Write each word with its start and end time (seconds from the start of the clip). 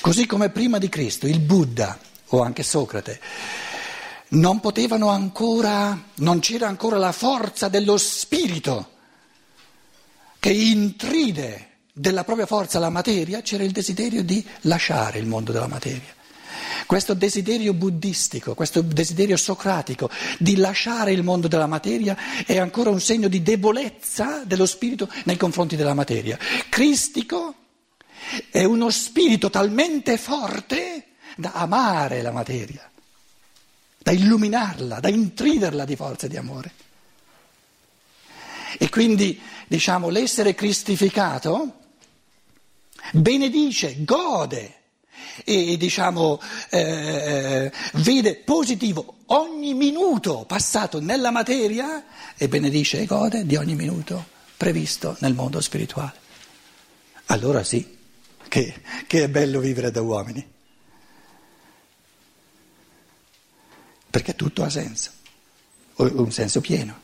Così 0.00 0.24
come 0.26 0.48
prima 0.48 0.78
di 0.78 0.88
Cristo 0.88 1.26
il 1.26 1.40
Buddha 1.40 1.98
o 2.28 2.42
anche 2.42 2.62
Socrate 2.62 3.20
non 4.28 4.60
potevano 4.60 5.08
ancora, 5.08 5.98
non 6.16 6.40
c'era 6.40 6.68
ancora 6.68 6.96
la 6.96 7.12
forza 7.12 7.68
dello 7.68 7.98
spirito 7.98 8.92
che 10.38 10.52
intride 10.52 11.68
della 11.92 12.24
propria 12.24 12.46
forza 12.46 12.78
la 12.78 12.88
materia, 12.88 13.42
c'era 13.42 13.62
il 13.62 13.72
desiderio 13.72 14.24
di 14.24 14.44
lasciare 14.62 15.18
il 15.18 15.26
mondo 15.26 15.52
della 15.52 15.66
materia. 15.66 16.14
Questo 16.86 17.12
desiderio 17.12 17.74
buddistico, 17.74 18.54
questo 18.54 18.80
desiderio 18.80 19.36
socratico 19.36 20.08
di 20.38 20.56
lasciare 20.56 21.12
il 21.12 21.22
mondo 21.22 21.46
della 21.46 21.66
materia 21.66 22.16
è 22.46 22.58
ancora 22.58 22.90
un 22.90 23.00
segno 23.00 23.28
di 23.28 23.42
debolezza 23.42 24.44
dello 24.44 24.66
spirito 24.66 25.08
nei 25.24 25.36
confronti 25.36 25.76
della 25.76 25.94
materia. 25.94 26.38
Cristico 26.68 27.54
è 28.50 28.64
uno 28.64 28.90
spirito 28.90 29.50
talmente 29.50 30.16
forte 30.16 31.06
da 31.36 31.52
amare 31.52 32.22
la 32.22 32.32
materia 32.32 32.90
da 34.02 34.12
illuminarla, 34.12 34.98
da 34.98 35.08
intriderla 35.08 35.84
di 35.84 35.94
forza 35.94 36.26
e 36.26 36.28
di 36.30 36.36
amore. 36.36 36.72
E 38.78 38.88
quindi, 38.88 39.38
diciamo, 39.66 40.08
l'essere 40.08 40.54
cristificato 40.54 41.74
benedice, 43.12 43.96
gode 44.04 44.74
e, 45.44 45.76
diciamo, 45.76 46.40
eh, 46.70 47.70
vede 47.94 48.36
positivo 48.36 49.16
ogni 49.26 49.74
minuto 49.74 50.44
passato 50.46 51.00
nella 51.00 51.30
materia 51.30 52.04
e 52.36 52.48
benedice 52.48 53.00
e 53.00 53.06
gode 53.06 53.44
di 53.44 53.56
ogni 53.56 53.74
minuto 53.74 54.24
previsto 54.56 55.16
nel 55.20 55.34
mondo 55.34 55.60
spirituale. 55.60 56.18
Allora 57.26 57.62
sì, 57.64 57.98
che, 58.50 58.82
che 59.06 59.22
è 59.22 59.28
bello 59.30 59.60
vivere 59.60 59.90
da 59.90 60.02
uomini. 60.02 60.58
perché 64.10 64.34
tutto 64.34 64.64
ha 64.64 64.68
senso, 64.68 65.12
un 65.96 66.32
senso 66.32 66.60
pieno, 66.60 67.00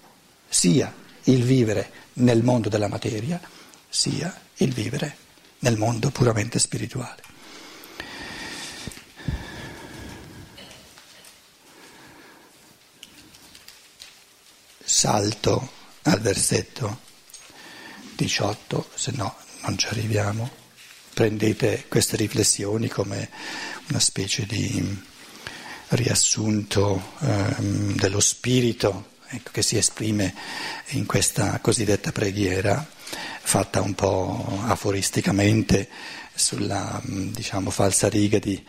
sia 0.49 0.93
il 1.25 1.45
vivere 1.45 1.91
nel 2.15 2.43
mondo 2.43 2.69
della 2.69 2.89
materia, 2.89 3.41
sia 3.89 4.39
il 4.57 4.73
vivere 4.73 5.17
nel 5.61 5.77
mondo 5.77 6.11
puramente 6.11 6.59
spirituale. 6.59 7.23
Salto 14.83 15.71
al 16.03 16.21
versetto 16.21 17.01
18, 18.17 18.91
se 18.95 19.13
no 19.13 19.37
non 19.63 19.79
ci 19.79 19.87
arriviamo. 19.87 20.65
Prendete 21.17 21.87
queste 21.89 22.19
riflessioni 22.19 22.89
come 22.89 23.31
una 23.89 24.01
specie 24.01 24.45
di 24.45 25.03
riassunto 25.89 27.15
ehm, 27.21 27.95
dello 27.95 28.21
spirito 28.21 29.13
ecco, 29.29 29.51
che 29.51 29.63
si 29.63 29.79
esprime 29.79 30.35
in 30.89 31.07
questa 31.07 31.59
cosiddetta 31.61 32.13
preghiera, 32.13 32.87
fatta 33.41 33.81
un 33.81 33.95
po' 33.95 34.61
aforisticamente 34.67 35.89
sulla 36.35 37.01
diciamo, 37.03 37.71
falsa 37.71 38.11
riga 38.11 38.39
di, 38.39 38.63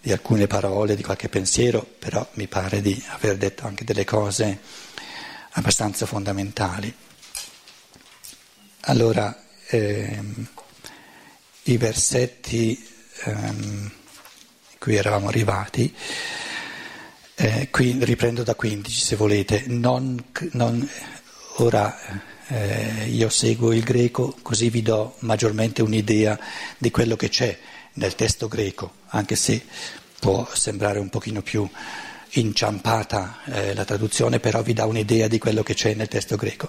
di 0.00 0.12
alcune 0.12 0.46
parole, 0.46 0.94
di 0.94 1.02
qualche 1.02 1.28
pensiero, 1.28 1.84
però 1.98 2.24
mi 2.34 2.46
pare 2.46 2.80
di 2.80 3.04
aver 3.08 3.36
detto 3.36 3.66
anche 3.66 3.82
delle 3.82 4.04
cose 4.04 4.60
abbastanza 5.50 6.06
fondamentali. 6.06 6.94
Allora, 8.82 9.36
ehm, 9.66 10.46
i 11.70 11.76
versetti 11.76 12.86
ehm, 13.24 13.90
cui 14.78 14.96
eravamo 14.96 15.28
arrivati 15.28 15.94
eh, 17.34 17.68
qui, 17.70 17.96
riprendo 18.00 18.42
da 18.42 18.54
15 18.54 19.00
se 19.00 19.14
volete, 19.16 19.64
non, 19.66 20.22
non, 20.52 20.88
ora 21.58 21.96
eh, 22.48 23.06
io 23.08 23.28
seguo 23.28 23.72
il 23.72 23.84
greco 23.84 24.36
così 24.42 24.70
vi 24.70 24.82
do 24.82 25.14
maggiormente 25.20 25.82
un'idea 25.82 26.36
di 26.78 26.90
quello 26.90 27.14
che 27.14 27.28
c'è 27.28 27.56
nel 27.94 28.16
testo 28.16 28.48
greco, 28.48 28.92
anche 29.08 29.36
se 29.36 29.62
può 30.18 30.48
sembrare 30.52 30.98
un 30.98 31.10
pochino 31.10 31.42
più 31.42 31.68
inciampata 32.32 33.38
eh, 33.44 33.74
la 33.74 33.84
traduzione, 33.84 34.40
però 34.40 34.62
vi 34.62 34.72
dà 34.72 34.84
un'idea 34.86 35.28
di 35.28 35.38
quello 35.38 35.62
che 35.62 35.74
c'è 35.74 35.94
nel 35.94 36.08
testo 36.08 36.34
greco. 36.34 36.68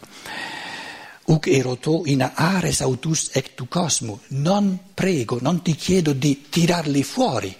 Uc 1.30 1.46
eroto 1.46 2.02
in 2.06 2.28
ares 2.34 2.82
autus 2.82 3.30
ectu 3.34 3.68
cosmu, 3.68 4.20
non 4.30 4.80
prego, 4.96 5.38
non 5.42 5.62
ti 5.62 5.76
chiedo 5.76 6.12
di 6.14 6.48
tirarli 6.50 7.04
fuori 7.04 7.56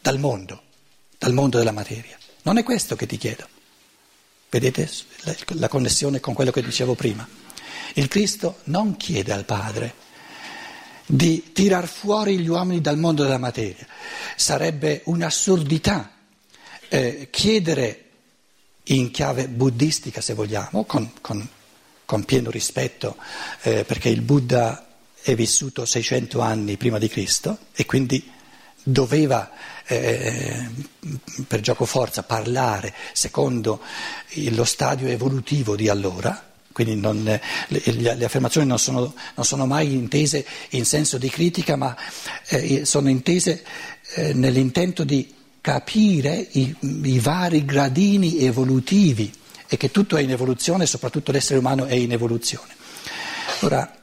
dal 0.00 0.18
mondo, 0.18 0.62
dal 1.18 1.34
mondo 1.34 1.58
della 1.58 1.70
materia. 1.70 2.16
Non 2.42 2.56
è 2.56 2.62
questo 2.62 2.96
che 2.96 3.06
ti 3.06 3.18
chiedo. 3.18 3.46
Vedete 4.48 4.90
la 5.48 5.68
connessione 5.68 6.20
con 6.20 6.32
quello 6.32 6.50
che 6.50 6.62
dicevo 6.62 6.94
prima. 6.94 7.28
Il 7.94 8.08
Cristo 8.08 8.60
non 8.64 8.96
chiede 8.96 9.32
al 9.32 9.44
Padre 9.44 9.94
di 11.06 11.52
tirar 11.52 11.86
fuori 11.86 12.38
gli 12.38 12.48
uomini 12.48 12.80
dal 12.80 12.96
mondo 12.96 13.22
della 13.22 13.38
materia. 13.38 13.86
Sarebbe 14.34 15.02
un'assurdità 15.04 16.10
eh, 16.88 17.28
chiedere 17.30 18.04
in 18.84 19.10
chiave 19.10 19.48
buddistica, 19.48 20.20
se 20.20 20.34
vogliamo, 20.34 20.84
con, 20.84 21.10
con, 21.20 21.46
con 22.04 22.24
pieno 22.24 22.50
rispetto, 22.50 23.16
eh, 23.62 23.84
perché 23.84 24.08
il 24.08 24.22
Buddha 24.22 24.86
è 25.22 25.34
vissuto 25.34 25.84
600 25.84 26.40
anni 26.40 26.76
prima 26.76 26.98
di 26.98 27.08
Cristo 27.08 27.58
e 27.74 27.86
quindi 27.86 28.30
doveva 28.82 29.50
eh, 29.86 30.68
per 31.46 31.60
gioco 31.60 31.86
forza 31.86 32.22
parlare 32.22 32.92
secondo 33.12 33.80
lo 34.50 34.64
stadio 34.64 35.08
evolutivo 35.08 35.76
di 35.76 35.88
allora, 35.88 36.52
quindi 36.72 36.96
non, 36.96 37.22
le, 37.22 37.40
le, 37.68 38.24
affermazioni 38.24 38.66
non 38.66 38.78
sono, 38.78 39.14
non 39.34 39.44
sono, 39.46 39.64
mai 39.64 39.94
intese 39.94 40.44
in 40.70 40.84
senso 40.84 41.18
di 41.18 41.30
critica, 41.30 41.76
ma 41.76 41.96
eh, 42.48 42.84
sono 42.84 43.08
intese 43.08 43.64
eh, 44.16 44.34
nell'intento 44.34 45.04
di 45.04 45.32
capire 45.60 46.46
i, 46.52 46.74
i 46.80 47.18
vari 47.20 47.64
gradini 47.64 48.40
evolutivi 48.40 49.32
e 49.66 49.76
che 49.76 49.90
tutto 49.90 50.16
è 50.16 50.22
in 50.22 50.30
evoluzione, 50.30 50.86
soprattutto 50.86 51.32
l'essere 51.32 51.58
umano 51.58 51.86
è 51.86 51.94
in 51.94 52.12
evoluzione. 52.12 52.74
Ora, 53.60 54.00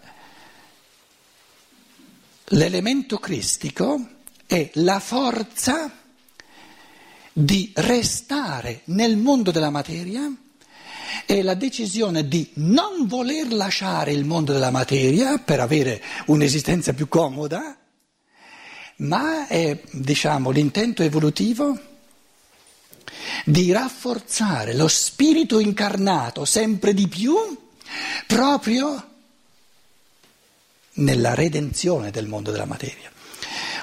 l'elemento 2.45 3.17
cristico 3.17 4.07
è 4.45 4.69
la 4.75 4.99
forza 4.99 5.91
di 7.33 7.71
restare 7.75 8.81
nel 8.85 9.17
mondo 9.17 9.51
della 9.51 9.69
materia 9.69 10.29
è 11.25 11.41
la 11.41 11.53
decisione 11.53 12.27
di 12.27 12.49
non 12.55 13.07
voler 13.07 13.51
lasciare 13.51 14.11
il 14.11 14.25
mondo 14.25 14.53
della 14.53 14.71
materia 14.71 15.37
per 15.37 15.59
avere 15.59 16.01
un'esistenza 16.27 16.93
più 16.93 17.07
comoda, 17.07 17.77
ma 18.97 19.47
è 19.47 19.81
diciamo, 19.91 20.51
l'intento 20.51 21.03
evolutivo 21.03 21.79
di 23.45 23.71
rafforzare 23.71 24.75
lo 24.75 24.87
spirito 24.87 25.59
incarnato 25.59 26.45
sempre 26.45 26.93
di 26.93 27.07
più 27.07 27.35
proprio 28.27 29.09
nella 30.93 31.33
redenzione 31.33 32.11
del 32.11 32.27
mondo 32.27 32.51
della 32.51 32.65
materia. 32.65 33.09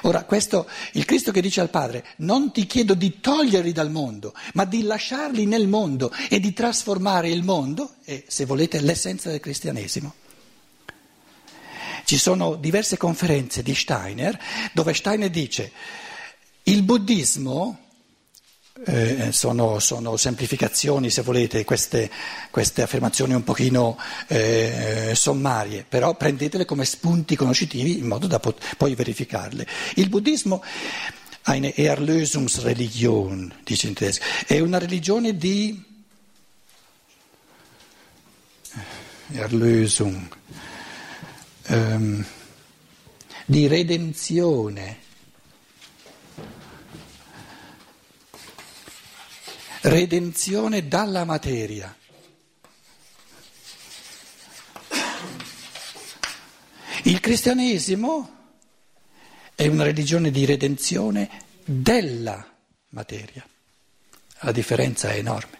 Ora, 0.02 0.24
questo, 0.24 0.68
il 0.92 1.04
Cristo 1.04 1.32
che 1.32 1.40
dice 1.40 1.60
al 1.60 1.70
Padre, 1.70 2.04
non 2.18 2.52
ti 2.52 2.66
chiedo 2.66 2.94
di 2.94 3.20
toglierli 3.20 3.72
dal 3.72 3.90
mondo, 3.90 4.32
ma 4.54 4.64
di 4.64 4.82
lasciarli 4.82 5.44
nel 5.44 5.66
mondo 5.66 6.12
e 6.28 6.38
di 6.38 6.52
trasformare 6.52 7.28
il 7.28 7.42
mondo, 7.42 7.94
è, 8.04 8.22
se 8.26 8.44
volete, 8.44 8.80
l'essenza 8.80 9.30
del 9.30 9.40
cristianesimo. 9.40 10.14
Ci 12.04 12.16
sono 12.16 12.54
diverse 12.54 12.96
conferenze 12.96 13.62
di 13.62 13.74
Steiner 13.74 14.38
dove 14.72 14.94
Steiner 14.94 15.28
dice 15.28 15.72
il 16.62 16.82
buddismo 16.82 17.87
eh, 18.84 19.32
sono, 19.32 19.78
sono, 19.78 20.16
semplificazioni, 20.16 21.10
se 21.10 21.22
volete, 21.22 21.64
queste, 21.64 22.10
queste 22.50 22.82
affermazioni 22.82 23.34
un 23.34 23.44
pochino 23.44 23.98
eh, 24.28 25.12
sommarie, 25.14 25.84
però 25.88 26.14
prendetele 26.14 26.64
come 26.64 26.84
spunti 26.84 27.36
conoscitivi 27.36 27.98
in 27.98 28.06
modo 28.06 28.26
da 28.26 28.38
pot- 28.38 28.76
poi 28.76 28.94
verificarle. 28.94 29.66
Il 29.94 30.08
buddismo 30.08 30.62
eine 31.42 31.74
Erlösungsreligion, 31.74 33.60
dice 33.64 33.88
in 33.88 33.94
tedesco, 33.94 34.24
è 34.46 34.60
una 34.60 34.78
religione 34.78 35.36
di 35.36 35.82
Erlösung, 39.32 40.28
ehm, 41.64 42.24
di 43.44 43.66
redenzione 43.66 45.06
redenzione 49.82 50.88
dalla 50.88 51.24
materia. 51.24 51.94
Il 57.04 57.20
cristianesimo 57.20 58.36
è 59.54 59.66
una 59.66 59.84
religione 59.84 60.30
di 60.30 60.44
redenzione 60.44 61.28
della 61.64 62.46
materia. 62.90 63.46
La 64.40 64.52
differenza 64.52 65.10
è 65.10 65.18
enorme. 65.18 65.56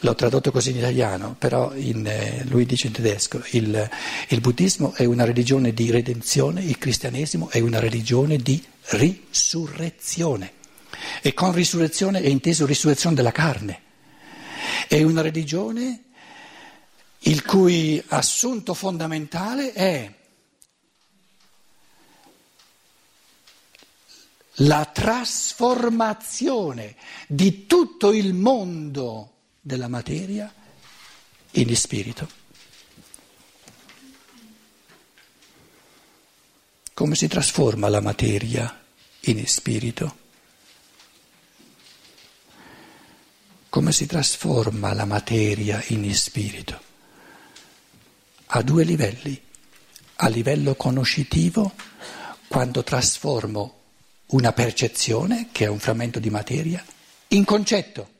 L'ho 0.00 0.14
tradotto 0.14 0.50
così 0.50 0.70
in 0.70 0.78
italiano, 0.78 1.36
però 1.38 1.72
in, 1.74 2.06
eh, 2.06 2.44
lui 2.46 2.66
dice 2.66 2.88
in 2.88 2.92
tedesco, 2.92 3.42
il, 3.50 3.88
il 4.28 4.40
buddismo 4.40 4.94
è 4.94 5.04
una 5.04 5.24
religione 5.24 5.72
di 5.72 5.90
redenzione, 5.90 6.62
il 6.62 6.78
cristianesimo 6.78 7.50
è 7.50 7.60
una 7.60 7.78
religione 7.78 8.36
di 8.36 8.64
risurrezione. 8.90 10.54
E 11.20 11.34
con 11.34 11.52
risurrezione 11.52 12.20
è 12.20 12.28
inteso 12.28 12.66
risurrezione 12.66 13.14
della 13.14 13.32
carne. 13.32 13.80
È 14.88 15.02
una 15.02 15.22
religione 15.22 16.04
il 17.20 17.44
cui 17.44 18.02
assunto 18.08 18.74
fondamentale 18.74 19.72
è 19.72 20.12
la 24.56 24.84
trasformazione 24.84 26.96
di 27.26 27.66
tutto 27.66 28.12
il 28.12 28.34
mondo 28.34 29.30
della 29.60 29.88
materia 29.88 30.52
in 31.52 31.74
spirito. 31.76 32.40
Come 36.94 37.14
si 37.14 37.28
trasforma 37.28 37.88
la 37.88 38.00
materia 38.00 38.84
in 39.20 39.46
spirito? 39.46 40.21
Come 43.72 43.92
si 43.92 44.04
trasforma 44.04 44.92
la 44.92 45.06
materia 45.06 45.82
in 45.86 46.14
spirito? 46.14 46.78
A 48.48 48.60
due 48.60 48.84
livelli. 48.84 49.40
A 50.16 50.28
livello 50.28 50.74
conoscitivo, 50.74 51.72
quando 52.48 52.84
trasformo 52.84 53.80
una 54.26 54.52
percezione, 54.52 55.48
che 55.52 55.64
è 55.64 55.68
un 55.68 55.78
frammento 55.78 56.18
di 56.18 56.28
materia, 56.28 56.84
in 57.28 57.46
concetto. 57.46 58.10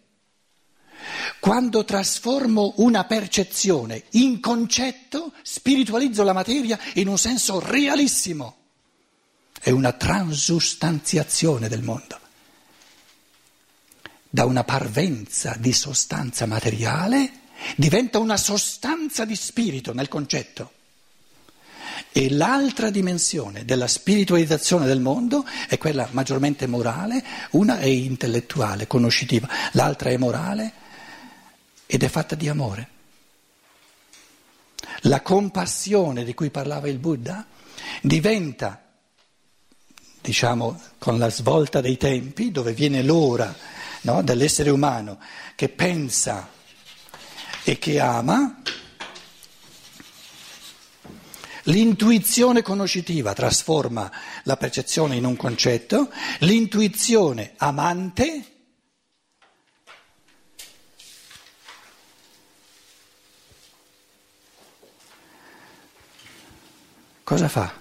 Quando 1.39 1.85
trasformo 1.85 2.73
una 2.77 3.05
percezione 3.05 4.05
in 4.13 4.41
concetto, 4.41 5.35
spiritualizzo 5.43 6.23
la 6.23 6.33
materia 6.33 6.79
in 6.95 7.09
un 7.09 7.19
senso 7.19 7.61
realissimo. 7.61 8.57
È 9.61 9.69
una 9.69 9.93
transustanziazione 9.93 11.69
del 11.69 11.83
mondo. 11.83 12.22
Da 14.35 14.47
una 14.47 14.65
parvenza 14.65 15.57
di 15.59 15.75
sostanza 15.75 16.47
materiale 16.47 17.41
diventa 17.77 18.19
una 18.19 18.39
sostanza 18.39 19.27
di 19.27 19.37
spirito 19.37 19.93
nel 19.93 20.09
concetto. 20.09 20.73
E 22.11 22.31
l'altra 22.31 22.89
dimensione 22.89 23.67
della 23.67 23.87
spiritualizzazione 23.87 24.87
del 24.87 25.01
mondo 25.01 25.45
è 25.69 25.77
quella 25.77 26.09
maggiormente 26.13 26.67
morale, 26.67 27.23
una 27.51 27.79
è 27.79 27.85
intellettuale, 27.85 28.87
conoscitiva, 28.87 29.47
l'altra 29.73 30.09
è 30.09 30.17
morale 30.17 30.73
ed 31.85 32.03
è 32.03 32.09
fatta 32.09 32.35
di 32.35 32.49
amore. 32.49 32.89
La 35.01 35.21
compassione 35.21 36.25
di 36.25 36.33
cui 36.33 36.49
parlava 36.49 36.89
il 36.89 36.99
Buddha 36.99 37.45
diventa, 38.01 38.83
diciamo, 40.23 40.81
con 40.97 41.19
la 41.19 41.29
svolta 41.29 41.83
dei 41.83 41.99
tempi, 41.99 42.51
dove 42.51 42.73
viene 42.73 43.03
l'ora 43.03 43.72
no, 44.03 44.23
dell'essere 44.23 44.71
umano 44.71 45.19
che 45.55 45.69
pensa 45.69 46.49
e 47.65 47.79
che 47.79 48.01
ama, 48.01 48.63
L'intuizione 51.67 52.61
conoscitiva 52.61 53.35
trasforma 53.35 54.11
la 54.43 54.57
percezione 54.57 55.15
in 55.15 55.25
un 55.25 55.37
concetto, 55.37 56.11
l'intuizione 56.41 57.53
amante 57.57 58.53
cosa 67.23 67.49
fa? 67.49 67.73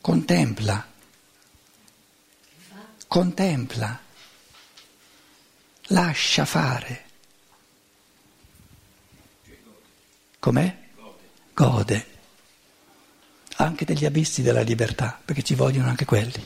Contempla, 0.00 0.93
contempla, 3.14 3.96
lascia 5.82 6.44
fare. 6.44 7.04
Com'è? 10.40 10.78
Gode. 11.52 12.06
Anche 13.58 13.84
degli 13.84 14.04
abissi 14.04 14.42
della 14.42 14.62
libertà, 14.62 15.16
perché 15.24 15.44
ci 15.44 15.54
vogliono 15.54 15.86
anche 15.90 16.04
quelli. 16.04 16.44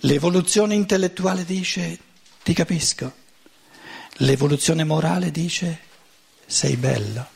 L'evoluzione 0.00 0.74
intellettuale 0.74 1.44
dice 1.44 1.96
ti 2.42 2.52
capisco, 2.54 3.14
l'evoluzione 4.14 4.82
morale 4.82 5.30
dice 5.30 5.78
sei 6.44 6.76
bello. 6.76 7.31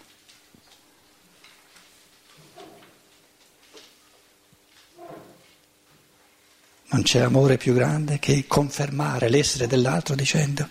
Non 6.88 7.02
c'è 7.02 7.20
amore 7.20 7.56
più 7.56 7.74
grande 7.74 8.18
che 8.18 8.46
confermare 8.46 9.28
l'essere 9.28 9.66
dell'altro 9.66 10.14
dicendo 10.14 10.68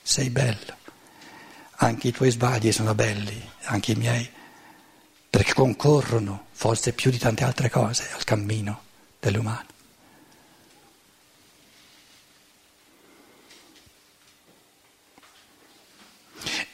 sei 0.00 0.30
bello. 0.30 0.74
Anche 1.78 2.08
i 2.08 2.12
tuoi 2.12 2.30
sbagli 2.30 2.70
sono 2.70 2.94
belli, 2.94 3.42
anche 3.64 3.92
i 3.92 3.96
miei, 3.96 4.28
perché 5.28 5.52
concorrono, 5.52 6.46
forse 6.52 6.92
più 6.92 7.10
di 7.10 7.18
tante 7.18 7.44
altre 7.44 7.68
cose, 7.68 8.08
al 8.14 8.24
cammino 8.24 8.82
dell'umano. 9.18 9.74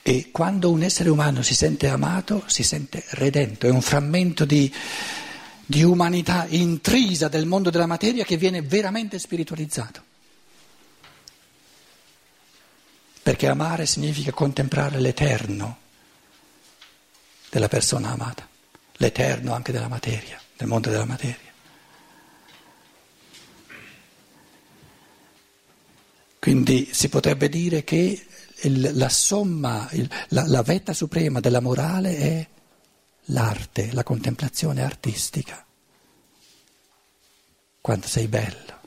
E 0.03 0.31
quando 0.31 0.71
un 0.71 0.83
essere 0.83 1.09
umano 1.09 1.43
si 1.43 1.55
sente 1.55 1.89
amato, 1.89 2.43
si 2.47 2.63
sente 2.63 3.05
redento, 3.11 3.67
è 3.67 3.71
un 3.71 3.81
frammento 3.81 4.45
di 4.45 4.73
di 5.73 5.83
umanità 5.83 6.45
intrisa 6.51 7.29
del 7.29 7.47
mondo 7.47 7.71
della 7.71 7.87
materia 7.87 8.25
che 8.25 8.37
viene 8.37 8.61
veramente 8.61 9.19
spiritualizzato. 9.19 10.03
Perché 13.23 13.47
amare 13.47 13.87
significa 13.87 14.33
contemplare 14.33 15.01
l'eterno 15.01 15.79
della 17.49 17.69
persona 17.69 18.11
amata, 18.11 18.47
l'eterno 18.97 19.55
anche 19.55 19.73
della 19.73 19.89
materia, 19.89 20.39
del 20.59 20.69
mondo 20.69 20.91
della 20.91 21.07
materia. 21.07 21.51
Quindi 26.39 26.91
si 26.93 27.09
potrebbe 27.09 27.49
dire 27.49 27.83
che 27.83 28.27
il, 28.61 28.91
la 28.93 29.09
somma, 29.09 29.89
il, 29.93 30.11
la, 30.29 30.47
la 30.49 30.63
vetta 30.63 30.93
suprema 30.93 31.41
della 31.41 31.61
morale 31.61 32.17
è 32.19 32.49
l'arte, 33.27 33.93
la 33.93 34.03
contemplazione 34.03 34.83
artistica. 34.83 35.65
Quanto 37.81 38.09
sei 38.09 38.29
bello. 38.29 38.81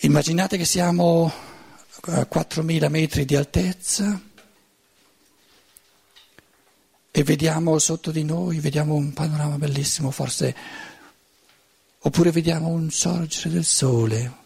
Immaginate 0.00 0.56
che 0.56 0.64
siamo 0.64 1.32
a 2.06 2.26
4.000 2.28 2.88
metri 2.88 3.24
di 3.24 3.36
altezza 3.36 4.20
e 7.14 7.22
vediamo 7.22 7.78
sotto 7.78 8.10
di 8.10 8.24
noi, 8.24 8.58
vediamo 8.58 8.94
un 8.94 9.12
panorama 9.12 9.58
bellissimo, 9.58 10.10
forse, 10.10 10.56
oppure 11.98 12.32
vediamo 12.32 12.68
un 12.68 12.90
sorgere 12.90 13.50
del 13.50 13.64
sole, 13.64 14.40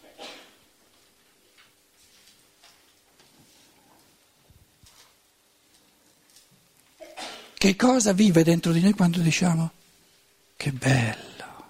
Che 7.66 7.74
cosa 7.74 8.12
vive 8.12 8.44
dentro 8.44 8.70
di 8.70 8.80
noi 8.80 8.92
quando 8.92 9.18
diciamo 9.18 9.72
che 10.56 10.70
bello? 10.70 11.64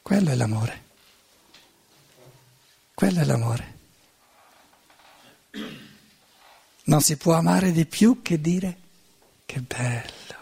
Quello 0.00 0.30
è 0.30 0.34
l'amore. 0.36 0.82
Quello 2.94 3.18
è 3.18 3.24
l'amore. 3.24 3.78
Non 6.84 7.00
si 7.00 7.16
può 7.16 7.32
amare 7.32 7.72
di 7.72 7.84
più 7.84 8.22
che 8.22 8.40
dire 8.40 8.76
che 9.44 9.58
bello. 9.58 10.38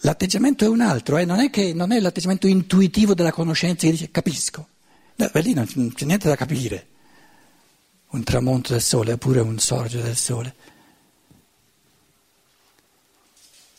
L'atteggiamento 0.00 0.66
è 0.66 0.68
un 0.68 0.82
altro, 0.82 1.16
eh? 1.16 1.24
non, 1.24 1.40
è 1.40 1.48
che, 1.48 1.72
non 1.72 1.92
è 1.92 1.98
l'atteggiamento 1.98 2.46
intuitivo 2.46 3.14
della 3.14 3.32
conoscenza 3.32 3.86
che 3.86 3.92
dice 3.92 4.10
capisco. 4.10 4.68
No, 5.14 5.30
lì 5.32 5.54
non 5.54 5.64
c'è 5.64 6.04
niente 6.04 6.28
da 6.28 6.36
capire 6.36 6.96
un 8.10 8.22
tramonto 8.24 8.72
del 8.72 8.82
sole 8.82 9.12
oppure 9.12 9.40
un 9.40 9.58
sorgere 9.58 10.04
del 10.04 10.16
sole. 10.16 10.54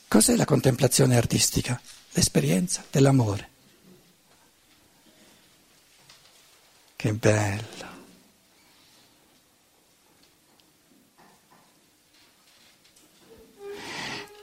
Cos'è 0.08 0.36
la 0.36 0.46
contemplazione 0.46 1.18
artistica? 1.18 1.80
L'esperienza 2.12 2.84
dell'amore. 2.90 3.50
Che 6.96 7.14
bello. 7.14 7.88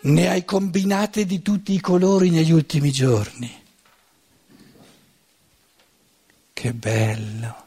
Ne 0.03 0.29
hai 0.29 0.45
combinate 0.45 1.27
di 1.27 1.43
tutti 1.43 1.73
i 1.73 1.81
colori 1.81 2.31
negli 2.31 2.53
ultimi 2.53 2.93
giorni. 2.93 3.65
Che 6.53 6.73
bello. 6.73 7.66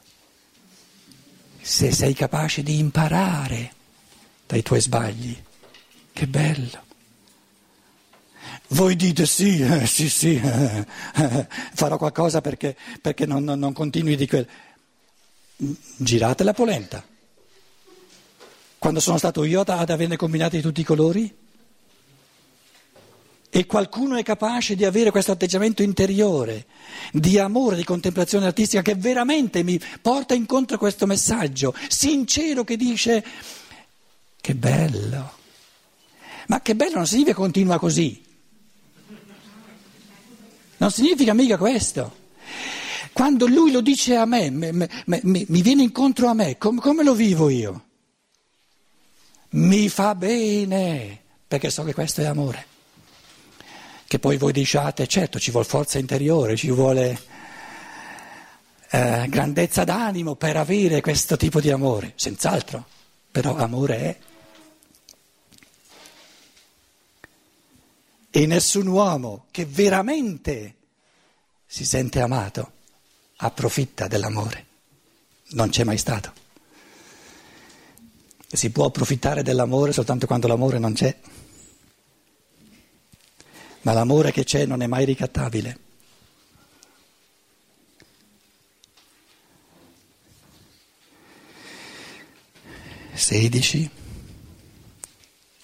Se 1.69 1.91
sei 1.91 2.15
capace 2.15 2.63
di 2.63 2.79
imparare 2.79 3.71
dai 4.47 4.63
tuoi 4.63 4.81
sbagli, 4.81 5.39
che 6.11 6.25
bello. 6.25 6.83
Voi 8.69 8.95
dite 8.95 9.27
sì, 9.27 9.61
eh, 9.61 9.85
sì, 9.85 10.09
sì, 10.09 10.33
eh, 10.33 10.85
eh, 11.13 11.47
farò 11.75 11.97
qualcosa 11.97 12.41
perché, 12.41 12.75
perché 12.99 13.27
non, 13.27 13.43
non, 13.43 13.59
non, 13.59 13.71
continui 13.73 14.15
di 14.15 14.27
quel. 14.27 14.47
Girate 15.55 16.43
la 16.43 16.53
polenta. 16.53 17.05
Quando 18.79 18.99
sono 18.99 19.19
stato 19.19 19.43
io 19.43 19.61
ad 19.61 19.89
averne 19.91 20.17
combinati 20.17 20.55
di 20.55 20.63
tutti 20.63 20.81
i 20.81 20.83
colori? 20.83 21.38
E 23.51 23.65
qualcuno 23.65 24.15
è 24.15 24.23
capace 24.23 24.75
di 24.75 24.85
avere 24.85 25.09
questo 25.09 25.31
atteggiamento 25.31 25.81
interiore 25.81 26.67
di 27.11 27.39
amore, 27.39 27.77
di 27.77 27.83
contemplazione 27.83 28.45
artistica 28.45 28.83
che 28.83 28.93
veramente 28.95 29.63
mi 29.63 29.81
porta 30.01 30.35
incontro 30.35 30.75
a 30.75 30.79
questo 30.79 31.07
messaggio 31.07 31.73
sincero 31.87 32.63
che 32.63 32.77
dice 32.77 33.25
che 34.39 34.53
bello. 34.55 35.37
Ma 36.47 36.61
che 36.61 36.75
bello 36.75 36.97
non 36.97 37.07
significa 37.07 37.35
continua 37.35 37.79
così. 37.79 38.23
Non 40.77 40.91
significa 40.91 41.33
mica 41.33 41.57
questo. 41.57 42.17
Quando 43.11 43.47
lui 43.47 43.71
lo 43.71 43.81
dice 43.81 44.15
a 44.15 44.25
me, 44.25 44.49
me, 44.49 44.71
me, 44.71 44.87
mi 45.23 45.61
viene 45.61 45.83
incontro 45.83 46.27
a 46.27 46.33
me, 46.33 46.57
com, 46.57 46.79
come 46.79 47.03
lo 47.03 47.13
vivo 47.13 47.49
io? 47.49 47.85
Mi 49.51 49.89
fa 49.89 50.15
bene, 50.15 51.21
perché 51.47 51.69
so 51.69 51.83
che 51.83 51.93
questo 51.93 52.21
è 52.21 52.25
amore. 52.25 52.68
Che 54.09 54.17
poi 54.17 54.37
voi 54.37 54.51
diciate, 54.51 55.05
certo, 55.05 55.39
ci 55.39 55.51
vuole 55.51 55.67
forza 55.67 55.99
interiore, 55.99 56.55
ci 56.55 56.71
vuole 56.71 57.15
eh, 58.89 59.27
grandezza 59.29 59.83
d'animo 59.83 60.33
per 60.33 60.57
avere 60.57 60.99
questo 60.99 61.37
tipo 61.37 61.61
di 61.61 61.69
amore, 61.69 62.13
senz'altro, 62.15 62.87
però 63.29 63.55
amore 63.55 63.97
è. 63.99 64.19
E 68.31 68.45
nessun 68.47 68.87
uomo 68.87 69.45
che 69.51 69.65
veramente 69.65 70.73
si 71.67 71.85
sente 71.85 72.19
amato 72.19 72.71
approfitta 73.35 74.07
dell'amore. 74.07 74.65
Non 75.49 75.69
c'è 75.69 75.83
mai 75.83 75.99
stato. 75.99 76.33
Si 78.51 78.71
può 78.71 78.85
approfittare 78.85 79.43
dell'amore 79.43 79.91
soltanto 79.91 80.25
quando 80.25 80.47
l'amore 80.47 80.79
non 80.79 80.93
c'è. 80.93 81.15
Ma 83.81 83.93
l'amore 83.93 84.31
che 84.31 84.43
c'è 84.43 84.65
non 84.65 84.81
è 84.81 84.87
mai 84.87 85.05
ricattabile. 85.05 85.79
Sedici 93.13 93.89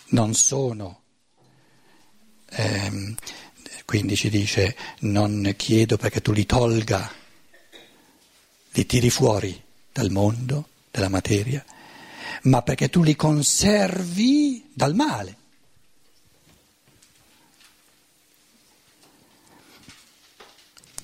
non 0.10 0.34
sono 0.34 1.02
ehm, 2.56 3.16
quindi 3.86 4.16
ci 4.16 4.30
dice 4.30 4.76
non 5.00 5.54
chiedo 5.56 5.98
perché 5.98 6.22
tu 6.22 6.32
li 6.32 6.46
tolga, 6.46 7.12
li 8.72 8.86
tiri 8.86 9.10
fuori 9.10 9.62
dal 9.92 10.10
mondo, 10.10 10.70
dalla 10.92 11.10
materia, 11.10 11.64
ma 12.44 12.62
perché 12.62 12.90
tu 12.90 13.04
li 13.04 13.16
conservi 13.16 14.72
dal 14.74 14.96
male. 14.96 15.38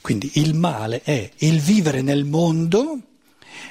Quindi 0.01 0.31
il 0.35 0.55
male 0.55 1.01
è 1.03 1.31
il 1.37 1.61
vivere 1.61 2.01
nel 2.01 2.25
mondo 2.25 2.99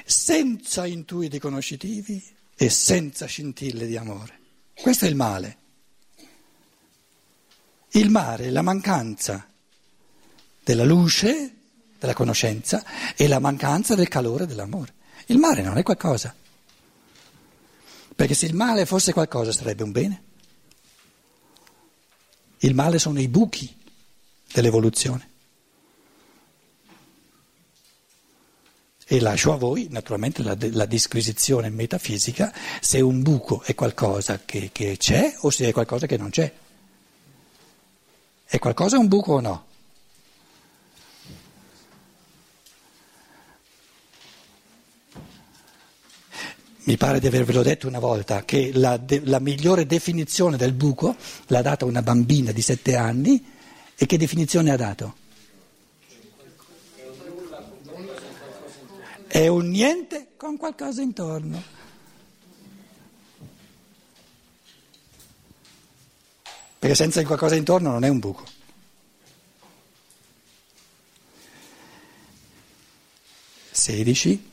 senza 0.05 0.85
intuiti 0.85 1.39
conoscitivi 1.39 2.23
e 2.55 2.69
senza 2.69 3.25
scintille 3.25 3.85
di 3.85 3.97
amore. 3.97 4.39
Questo 4.73 5.05
è 5.05 5.09
il 5.09 5.15
male. 5.15 5.57
Il 7.91 8.09
mare 8.09 8.45
è 8.45 8.49
la 8.49 8.61
mancanza 8.61 9.45
della 10.63 10.85
luce, 10.85 11.55
della 11.99 12.13
conoscenza 12.13 12.83
e 13.15 13.27
la 13.27 13.39
mancanza 13.39 13.95
del 13.95 14.07
calore 14.07 14.45
dell'amore. 14.45 14.93
Il 15.25 15.37
mare 15.37 15.61
non 15.61 15.77
è 15.77 15.83
qualcosa. 15.83 16.33
Perché 18.15 18.33
se 18.33 18.45
il 18.45 18.55
male 18.55 18.85
fosse 18.85 19.11
qualcosa 19.11 19.51
sarebbe 19.51 19.83
un 19.83 19.91
bene. 19.91 20.23
Il 22.59 22.75
male 22.75 22.99
sono 22.99 23.19
i 23.19 23.27
buchi 23.27 23.75
dell'evoluzione. 24.53 25.30
E 29.11 29.19
lascio 29.19 29.51
a 29.51 29.57
voi 29.57 29.87
naturalmente 29.89 30.41
la, 30.41 30.55
la 30.71 30.85
disquisizione 30.85 31.69
metafisica 31.69 32.53
se 32.79 33.01
un 33.01 33.21
buco 33.21 33.61
è 33.61 33.75
qualcosa 33.75 34.39
che, 34.45 34.69
che 34.71 34.95
c'è 34.95 35.35
o 35.39 35.49
se 35.49 35.67
è 35.67 35.73
qualcosa 35.73 36.05
che 36.05 36.15
non 36.15 36.29
c'è. 36.29 36.49
È 38.45 38.57
qualcosa 38.57 38.97
un 38.97 39.09
buco 39.09 39.33
o 39.33 39.39
no? 39.41 39.65
Mi 46.83 46.95
pare 46.95 47.19
di 47.19 47.27
avervelo 47.27 47.63
detto 47.63 47.89
una 47.89 47.99
volta 47.99 48.45
che 48.45 48.71
la, 48.73 48.95
de, 48.95 49.23
la 49.25 49.39
migliore 49.39 49.85
definizione 49.85 50.55
del 50.55 50.71
buco 50.71 51.17
l'ha 51.47 51.61
data 51.61 51.83
una 51.83 52.01
bambina 52.01 52.53
di 52.53 52.61
sette 52.61 52.95
anni 52.95 53.43
e 53.93 54.05
che 54.05 54.17
definizione 54.17 54.71
ha 54.71 54.77
dato? 54.77 55.20
È 59.31 59.47
un 59.47 59.69
niente 59.69 60.29
con 60.35 60.57
qualcosa 60.57 61.01
intorno. 61.01 61.79
perché 66.81 66.95
senza 66.95 67.23
qualcosa 67.23 67.53
intorno 67.53 67.91
non 67.91 68.03
è 68.03 68.07
un 68.07 68.17
buco. 68.17 68.43
Sedici. 73.69 74.49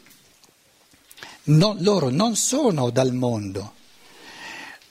Non, 1.44 1.78
loro 1.80 2.10
non 2.10 2.36
sono 2.36 2.90
dal 2.90 3.14
mondo. 3.14 3.76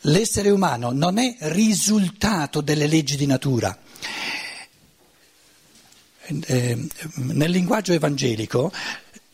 L'essere 0.02 0.50
umano 0.50 0.92
non 0.92 1.20
è 1.20 1.38
risultato 1.42 2.62
delle 2.62 2.88
leggi 2.88 3.16
di 3.16 3.28
natura. 3.28 3.78
Eh, 6.26 6.88
nel 7.18 7.52
linguaggio 7.52 7.94
evangelico 7.94 8.72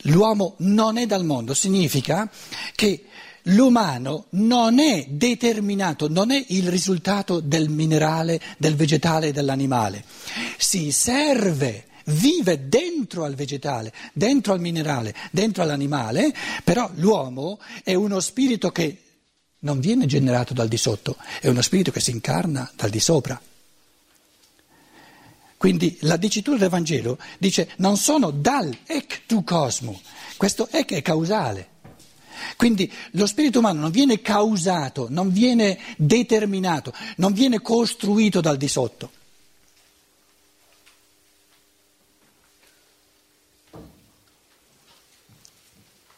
l'uomo 0.04 0.54
non 0.58 0.96
è 0.96 1.06
dal 1.06 1.24
mondo, 1.24 1.54
significa 1.54 2.30
che 2.74 3.04
l'umano 3.44 4.26
non 4.30 4.78
è 4.78 5.06
determinato, 5.08 6.08
non 6.08 6.30
è 6.30 6.44
il 6.48 6.68
risultato 6.68 7.40
del 7.40 7.68
minerale, 7.68 8.40
del 8.58 8.76
vegetale 8.76 9.28
e 9.28 9.32
dell'animale. 9.32 10.04
Si 10.56 10.90
serve, 10.90 11.86
vive 12.06 12.68
dentro 12.68 13.24
al 13.24 13.34
vegetale, 13.34 13.92
dentro 14.12 14.52
al 14.52 14.60
minerale, 14.60 15.14
dentro 15.30 15.62
all'animale, 15.62 16.32
però 16.62 16.90
l'uomo 16.94 17.58
è 17.82 17.94
uno 17.94 18.20
spirito 18.20 18.70
che 18.70 18.98
non 19.60 19.80
viene 19.80 20.06
generato 20.06 20.52
dal 20.52 20.68
di 20.68 20.76
sotto, 20.76 21.16
è 21.40 21.48
uno 21.48 21.62
spirito 21.62 21.90
che 21.90 22.00
si 22.00 22.10
incarna 22.10 22.70
dal 22.76 22.90
di 22.90 23.00
sopra. 23.00 23.40
Quindi 25.64 25.96
la 26.00 26.18
dicitura 26.18 26.58
del 26.58 26.68
Vangelo 26.68 27.16
dice 27.38 27.70
non 27.76 27.96
sono 27.96 28.30
dal 28.30 28.70
ec 28.84 29.22
tu 29.24 29.44
cosmo, 29.44 29.98
questo 30.36 30.68
ec 30.70 30.92
è 30.92 31.00
causale. 31.00 31.68
Quindi 32.58 32.92
lo 33.12 33.24
spirito 33.24 33.60
umano 33.60 33.80
non 33.80 33.90
viene 33.90 34.20
causato, 34.20 35.06
non 35.08 35.32
viene 35.32 35.78
determinato, 35.96 36.92
non 37.16 37.32
viene 37.32 37.62
costruito 37.62 38.42
dal 38.42 38.58
di 38.58 38.68
sotto. 38.68 39.10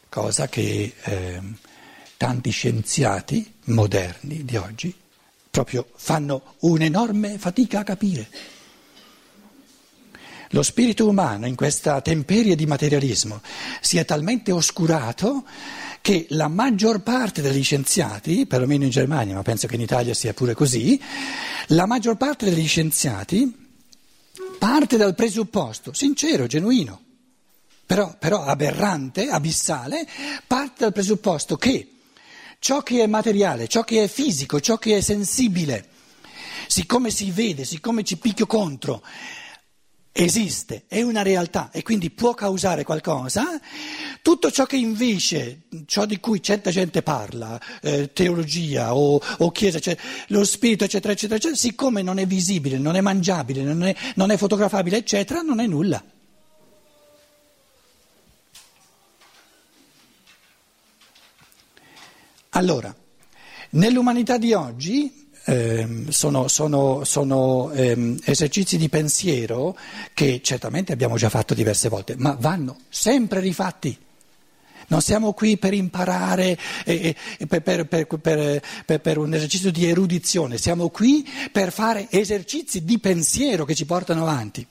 Cosa 0.09 0.49
che 0.49 0.93
eh, 1.01 1.41
tanti 2.17 2.51
scienziati 2.51 3.55
moderni 3.67 4.45
di 4.45 4.57
oggi 4.57 4.93
proprio 5.49 5.89
fanno 5.95 6.55
un'enorme 6.63 7.39
fatica 7.39 7.79
a 7.79 7.85
capire. 7.85 8.55
Lo 10.57 10.63
spirito 10.63 11.07
umano 11.07 11.47
in 11.47 11.55
questa 11.55 12.01
temperie 12.01 12.57
di 12.57 12.65
materialismo 12.65 13.43
si 13.83 13.99
è 13.99 14.07
talmente 14.07 14.53
oscurato 14.53 15.45
che 16.01 16.25
la 16.31 16.49
maggior 16.49 17.03
parte 17.03 17.43
degli 17.43 17.63
scienziati, 17.63 18.47
perlomeno 18.47 18.85
in 18.85 18.91
Germania, 18.91 19.35
ma 19.35 19.43
penso 19.43 19.67
che 19.67 19.75
in 19.75 19.83
Italia 19.83 20.15
sia 20.15 20.33
pure 20.33 20.55
così, 20.55 20.99
la 21.69 21.85
maggior 21.85 22.17
parte 22.17 22.47
degli 22.47 22.67
scienziati 22.67 23.55
parte 24.59 24.97
dal 24.97 25.15
presupposto, 25.15 25.93
sincero, 25.93 26.47
genuino, 26.47 27.03
però, 27.85 28.17
però 28.19 28.43
aberrante, 28.43 29.29
abissale, 29.29 30.09
parte 30.47 30.85
dal 30.85 30.93
presupposto 30.95 31.57
che 31.57 31.91
ciò 32.61 32.83
che 32.83 33.03
è 33.03 33.07
materiale, 33.07 33.69
ciò 33.69 33.83
che 33.83 34.05
è 34.05 34.09
fisico, 34.09 34.59
ciò 34.61 34.79
che 34.79 34.97
è 34.97 35.01
sensibile, 35.03 35.87
siccome 36.67 37.11
si 37.11 37.31
vede, 37.31 37.67
siccome 37.67 38.05
ci 38.05 38.17
picchio 38.17 38.47
contro, 38.47 39.03
esiste, 40.17 40.85
è 40.89 41.03
una 41.03 41.21
realtà 41.21 41.71
e 41.71 41.83
quindi 41.83 42.11
può 42.11 42.33
causare 42.33 42.85
qualcosa, 42.85 43.61
tutto 44.23 44.51
ciò 44.51 44.65
che 44.65 44.77
invece, 44.77 45.65
ciò 45.85 46.07
di 46.07 46.19
cui 46.19 46.43
certa 46.43 46.71
gente 46.71 47.03
parla, 47.03 47.61
eh, 47.83 48.13
teologia 48.13 48.95
o, 48.95 49.21
o 49.39 49.51
chiesa, 49.51 49.79
cioè, 49.79 49.97
lo 50.29 50.45
spirito, 50.45 50.85
eccetera, 50.85 51.13
eccetera, 51.13 51.37
eccetera, 51.37 51.59
siccome 51.59 52.01
non 52.01 52.19
è 52.19 52.27
visibile, 52.27 52.79
non 52.79 52.97
è 52.97 53.03
mangiabile, 53.03 53.63
non 53.63 53.85
è, 53.85 53.95
non 54.15 54.31
è 54.31 54.37
fotografabile, 54.39 54.97
eccetera, 54.97 55.43
non 55.43 55.61
è 55.61 55.67
nulla. 55.67 56.03
Allora, 62.51 62.95
nell'umanità 63.71 64.39
di 64.39 64.55
oggi 64.55 65.26
Ehm, 65.49 66.09
sono, 66.09 66.49
sono, 66.49 67.05
sono 67.05 67.71
ehm, 67.71 68.19
esercizi 68.25 68.77
di 68.77 68.89
pensiero 68.89 69.79
che 70.13 70.41
certamente 70.43 70.93
abbiamo 70.93 71.17
già 71.17 71.29
fatto 71.29 71.55
diverse 71.55 71.89
volte, 71.89 72.17
ma 72.19 72.37
vanno 72.39 72.79
sempre 72.89 73.39
rifatti. 73.39 73.97
Non 74.89 75.01
siamo 75.01 75.33
qui 75.35 75.57
per 75.57 75.73
imparare, 75.73 76.59
eh, 76.85 77.15
per, 77.47 77.63
per, 77.63 77.87
per, 77.87 79.01
per, 79.01 79.19
un 79.19 79.35
esercizio 79.35 79.71
di 79.71 79.87
erudizione, 79.87 80.59
siamo 80.59 80.89
qui 80.89 81.25
per 81.53 81.71
fare 81.73 82.09
esercizi 82.11 82.85
di 82.85 82.99
pensiero 82.99 83.65
che 83.65 83.77
ci 83.77 83.87
portano 83.87 84.23
avanti. 84.23 84.67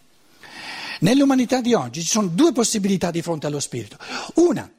Nell'umanità 1.00 1.62
di 1.62 1.74
oggi 1.74 2.01
ci 2.01 2.10
sono 2.10 2.27
due 2.27 2.51
possibilità 2.51 3.12
di 3.12 3.22
fronte 3.22 3.48
allo 3.48 3.62
spirito. 3.62 3.98
Una 4.36 4.70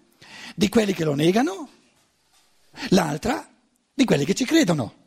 di 0.54 0.68
quelli 0.68 0.92
che 0.92 1.04
lo 1.04 1.14
negano, 1.14 1.70
l'altra 2.90 3.46
di 3.94 4.04
quelli 4.04 4.26
che 4.26 4.34
ci 4.34 4.44
credono. 4.44 5.04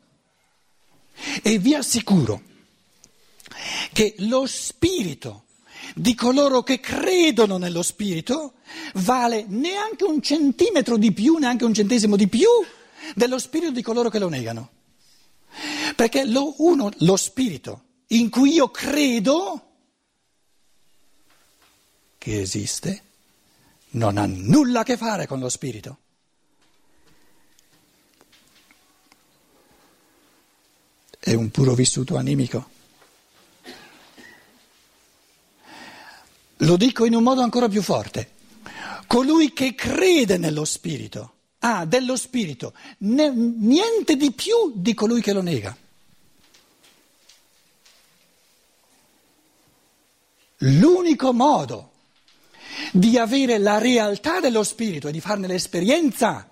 E 1.42 1.58
vi 1.58 1.74
assicuro 1.74 2.42
che 3.92 4.14
lo 4.18 4.46
spirito 4.46 5.44
di 5.94 6.14
coloro 6.14 6.62
che 6.62 6.80
credono 6.80 7.56
nello 7.56 7.82
spirito 7.82 8.54
vale 8.94 9.44
neanche 9.48 10.04
un 10.04 10.20
centimetro 10.22 10.96
di 10.96 11.12
più, 11.12 11.36
neanche 11.36 11.64
un 11.64 11.74
centesimo 11.74 12.16
di 12.16 12.28
più 12.28 12.48
dello 13.14 13.38
spirito 13.38 13.72
di 13.72 13.82
coloro 13.82 14.08
che 14.08 14.18
lo 14.18 14.28
negano. 14.28 14.70
Perché 15.96 16.24
lo, 16.24 16.54
uno, 16.58 16.90
lo 16.98 17.16
spirito 17.16 17.82
in 18.08 18.30
cui 18.30 18.52
io 18.52 18.70
credo 18.70 19.66
che 22.18 22.40
esiste 22.40 23.02
non 23.90 24.18
ha 24.18 24.26
nulla 24.26 24.80
a 24.80 24.84
che 24.84 24.96
fare 24.96 25.26
con 25.26 25.40
lo 25.40 25.48
spirito 25.48 25.98
è 31.20 31.34
un 31.34 31.50
puro 31.50 31.74
vissuto 31.74 32.16
animico. 32.16 32.68
Lo 36.62 36.76
dico 36.76 37.04
in 37.04 37.14
un 37.14 37.22
modo 37.22 37.42
ancora 37.42 37.68
più 37.68 37.82
forte. 37.82 38.38
Colui 39.06 39.52
che 39.52 39.74
crede 39.74 40.38
nello 40.38 40.64
Spirito 40.64 41.34
ha 41.60 41.84
dello 41.84 42.16
Spirito 42.16 42.72
ne, 42.98 43.30
niente 43.30 44.16
di 44.16 44.32
più 44.32 44.72
di 44.74 44.94
colui 44.94 45.20
che 45.20 45.32
lo 45.32 45.42
nega. 45.42 45.76
L'unico 50.62 51.32
modo 51.32 51.90
di 52.92 53.18
avere 53.18 53.58
la 53.58 53.78
realtà 53.78 54.40
dello 54.40 54.62
Spirito 54.62 55.08
e 55.08 55.12
di 55.12 55.20
farne 55.20 55.46
l'esperienza 55.46 56.49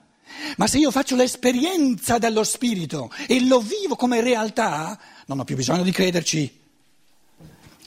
ma 0.56 0.66
se 0.66 0.78
io 0.78 0.90
faccio 0.90 1.16
l'esperienza 1.16 2.18
dello 2.18 2.44
Spirito 2.44 3.10
e 3.26 3.44
lo 3.46 3.60
vivo 3.60 3.96
come 3.96 4.20
realtà, 4.20 4.98
non 5.26 5.40
ho 5.40 5.44
più 5.44 5.56
bisogno 5.56 5.82
di 5.82 5.92
crederci. 5.92 6.60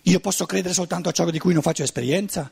Io 0.04 0.20
posso 0.20 0.46
credere 0.46 0.74
soltanto 0.74 1.10
a 1.10 1.12
ciò 1.12 1.30
di 1.30 1.40
cui 1.40 1.54
non 1.54 1.62
faccio 1.62 1.84
esperienza. 1.84 2.52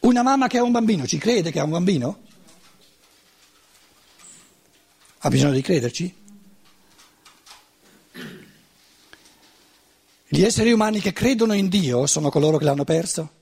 Una 0.00 0.22
mamma 0.22 0.48
che 0.48 0.58
ha 0.58 0.62
un 0.62 0.72
bambino 0.72 1.06
ci 1.06 1.18
crede 1.18 1.50
che 1.50 1.60
ha 1.60 1.64
un 1.64 1.70
bambino? 1.70 2.20
Ha 5.18 5.28
bisogno 5.28 5.52
di 5.52 5.62
crederci? 5.62 6.20
Gli 10.26 10.42
esseri 10.42 10.72
umani 10.72 11.00
che 11.00 11.12
credono 11.12 11.52
in 11.52 11.68
Dio 11.68 12.06
sono 12.06 12.30
coloro 12.30 12.58
che 12.58 12.64
l'hanno 12.64 12.84
perso? 12.84 13.41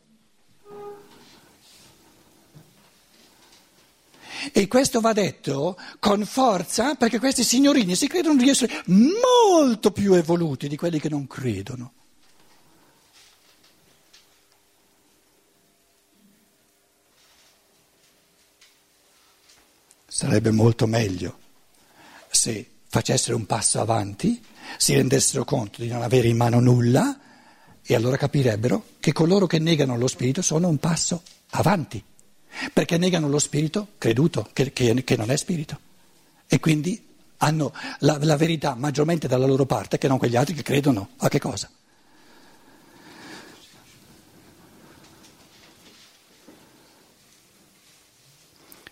E 4.52 4.68
questo 4.68 5.00
va 5.00 5.12
detto 5.12 5.76
con 5.98 6.24
forza 6.24 6.94
perché 6.94 7.18
questi 7.18 7.44
signorini 7.44 7.94
si 7.94 8.08
credono 8.08 8.42
di 8.42 8.48
essere 8.48 8.82
molto 8.86 9.90
più 9.90 10.14
evoluti 10.14 10.68
di 10.68 10.76
quelli 10.76 10.98
che 10.98 11.08
non 11.08 11.26
credono. 11.26 11.92
Sarebbe 20.06 20.50
molto 20.50 20.86
meglio 20.86 21.38
se 22.30 22.68
facessero 22.88 23.36
un 23.36 23.46
passo 23.46 23.80
avanti, 23.80 24.42
si 24.76 24.94
rendessero 24.94 25.44
conto 25.44 25.80
di 25.82 25.88
non 25.88 26.02
avere 26.02 26.28
in 26.28 26.36
mano 26.36 26.60
nulla 26.60 27.18
e 27.82 27.94
allora 27.94 28.16
capirebbero 28.16 28.84
che 29.00 29.12
coloro 29.12 29.46
che 29.46 29.58
negano 29.58 29.96
lo 29.96 30.06
spirito 30.06 30.42
sono 30.42 30.68
un 30.68 30.78
passo 30.78 31.22
avanti 31.50 32.02
perché 32.72 32.98
negano 32.98 33.28
lo 33.28 33.38
spirito 33.38 33.88
creduto, 33.98 34.48
che, 34.52 34.72
che, 34.72 35.04
che 35.04 35.16
non 35.16 35.30
è 35.30 35.36
spirito. 35.36 35.78
E 36.46 36.60
quindi 36.60 37.08
hanno 37.38 37.72
la, 38.00 38.18
la 38.20 38.36
verità 38.36 38.74
maggiormente 38.74 39.28
dalla 39.28 39.46
loro 39.46 39.66
parte 39.66 39.98
che 39.98 40.08
non 40.08 40.18
quegli 40.18 40.36
altri 40.36 40.54
che 40.54 40.62
credono 40.62 41.10
a 41.18 41.28
che 41.28 41.38
cosa? 41.38 41.70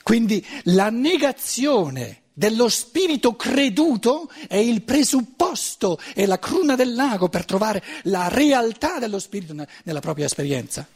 Quindi 0.03 0.43
la 0.65 0.89
negazione 0.89 2.23
dello 2.33 2.71
spirito 2.71 3.37
creduto 3.37 4.31
è 4.47 4.57
il 4.57 4.81
presupposto, 4.81 5.99
è 6.15 6.25
la 6.25 6.39
cruna 6.39 6.77
del 6.77 6.95
lago 6.95 7.29
per 7.29 7.45
trovare 7.45 7.85
la 8.05 8.29
realtà 8.29 8.99
dello 8.99 9.19
spirito 9.19 9.55
nella 9.83 10.01
propria 10.01 10.25
esperienza. 10.25 10.87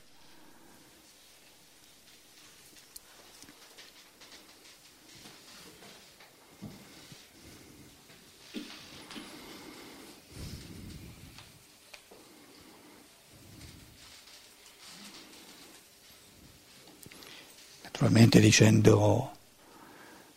Naturalmente 18.02 18.40
dicendo 18.40 19.30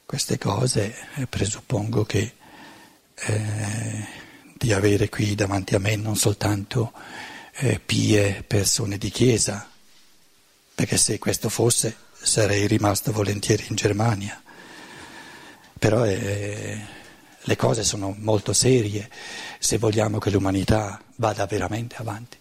queste 0.06 0.38
cose 0.38 0.96
eh, 1.16 1.26
presuppongo 1.26 2.06
che 2.06 2.36
eh, 3.16 4.06
di 4.56 4.72
avere 4.72 5.10
qui 5.10 5.34
davanti 5.34 5.74
a 5.74 5.80
me 5.80 5.96
non 5.96 6.16
soltanto 6.16 6.94
eh, 7.54 7.80
pie 7.84 8.44
persone 8.46 9.00
di 9.00 9.10
chiesa, 9.10 9.68
perché 10.76 10.96
se 10.98 11.18
questo 11.18 11.50
fosse 11.50 11.96
sarei 12.22 12.68
rimasto 12.68 13.12
volentieri 13.12 13.66
in 13.68 13.76
Germania. 13.76 14.40
Però 15.80 16.06
eh, 16.06 16.86
le 17.42 17.56
cose 17.56 17.84
sono 17.84 18.14
molto 18.20 18.54
serie 18.54 19.10
se 19.58 19.80
vogliamo 19.80 20.20
che 20.20 20.30
l'umanità 20.30 21.02
vada 21.16 21.48
veramente 21.48 21.96
avanti 21.96 22.38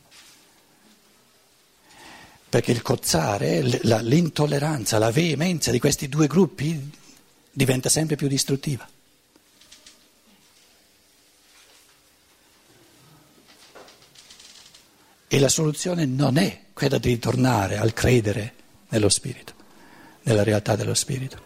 perché 2.54 2.70
il 2.70 2.82
cozzare, 2.82 3.62
l'intolleranza, 3.62 4.98
la 4.98 5.10
veemenza 5.10 5.72
di 5.72 5.80
questi 5.80 6.08
due 6.08 6.28
gruppi 6.28 6.88
diventa 7.50 7.88
sempre 7.88 8.14
più 8.14 8.28
distruttiva. 8.28 8.88
E 15.26 15.38
la 15.40 15.48
soluzione 15.48 16.04
non 16.06 16.36
è 16.36 16.66
quella 16.72 16.98
di 16.98 17.08
ritornare 17.08 17.76
al 17.76 17.92
credere 17.92 18.54
nello 18.90 19.08
Spirito, 19.08 19.54
nella 20.22 20.44
realtà 20.44 20.76
dello 20.76 20.94
Spirito. 20.94 21.42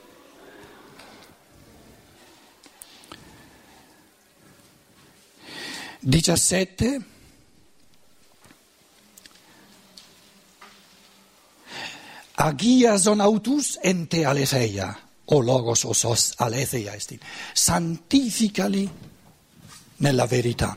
17. 12.39 12.43
Agiason 12.43 13.21
autus 13.21 13.79
ente 13.83 14.25
aletheia, 14.25 14.97
o 15.27 15.41
logos 15.41 15.85
o 15.85 15.93
sos 15.93 16.35
aletheia 16.39 16.95
estin. 16.95 17.19
Santificali 17.53 18.89
nella 19.97 20.27
verità. 20.27 20.77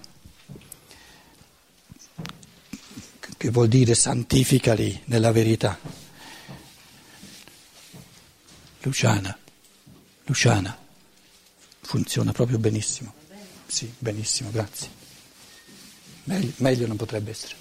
Che 3.38 3.50
vuol 3.50 3.68
dire 3.68 3.96
santificali 3.96 5.02
nella 5.06 5.32
verità? 5.32 5.78
Luciana, 8.84 9.38
Luciana, 10.26 10.78
funziona 11.82 12.32
proprio 12.32 12.58
benissimo. 12.58 13.14
Sì, 13.68 13.92
benissimo, 13.98 14.50
grazie. 14.52 14.90
Meglio, 16.26 16.52
meglio 16.58 16.88
non 16.88 16.98
potrebbe 16.98 17.32
essere. 17.32 17.56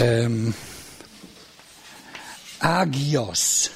Um, 0.00 0.54
agios, 2.58 3.68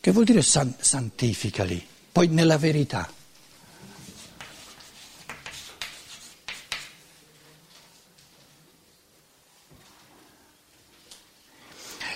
che 0.00 0.10
vuol 0.12 0.24
dire 0.24 0.40
san, 0.40 0.74
santificali, 0.80 1.86
poi 2.10 2.28
nella 2.28 2.56
verità. 2.56 3.12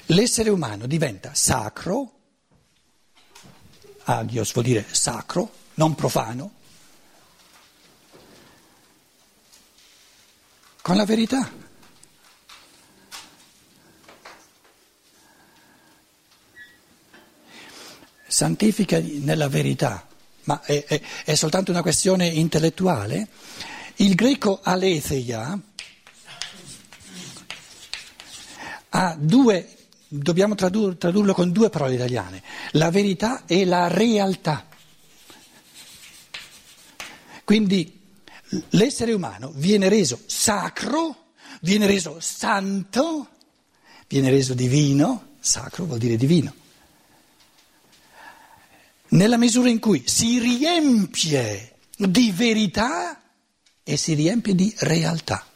L'essere 0.06 0.48
umano 0.48 0.86
diventa 0.86 1.34
sacro, 1.34 2.12
agios 4.04 4.50
vuol 4.54 4.64
dire 4.64 4.86
sacro, 4.90 5.52
non 5.74 5.94
profano, 5.94 6.52
con 10.80 10.96
la 10.96 11.04
verità. 11.04 11.63
Santifica 18.34 19.00
nella 19.00 19.46
verità, 19.46 20.04
ma 20.42 20.60
è, 20.62 20.84
è, 20.84 21.00
è 21.24 21.34
soltanto 21.36 21.70
una 21.70 21.82
questione 21.82 22.26
intellettuale. 22.26 23.28
Il 23.98 24.16
greco 24.16 24.58
aletheia 24.60 25.56
ha 28.88 29.16
due 29.16 29.76
dobbiamo 30.08 30.56
tradur, 30.56 30.96
tradurlo 30.96 31.32
con 31.32 31.52
due 31.52 31.70
parole 31.70 31.94
italiane, 31.94 32.42
la 32.72 32.90
verità 32.90 33.44
e 33.46 33.64
la 33.64 33.86
realtà. 33.86 34.66
Quindi 37.44 38.00
l'essere 38.70 39.12
umano 39.12 39.52
viene 39.54 39.88
reso 39.88 40.18
sacro, 40.26 41.26
viene 41.60 41.86
reso 41.86 42.16
santo, 42.18 43.28
viene 44.08 44.28
reso 44.28 44.54
divino, 44.54 45.36
sacro 45.38 45.84
vuol 45.84 45.98
dire 45.98 46.16
divino, 46.16 46.62
nella 49.14 49.36
misura 49.36 49.68
in 49.68 49.78
cui 49.80 50.02
si 50.06 50.38
riempie 50.38 51.76
di 51.96 52.32
verità 52.32 53.20
e 53.82 53.96
si 53.96 54.14
riempie 54.14 54.54
di 54.54 54.74
realtà. 54.78 55.46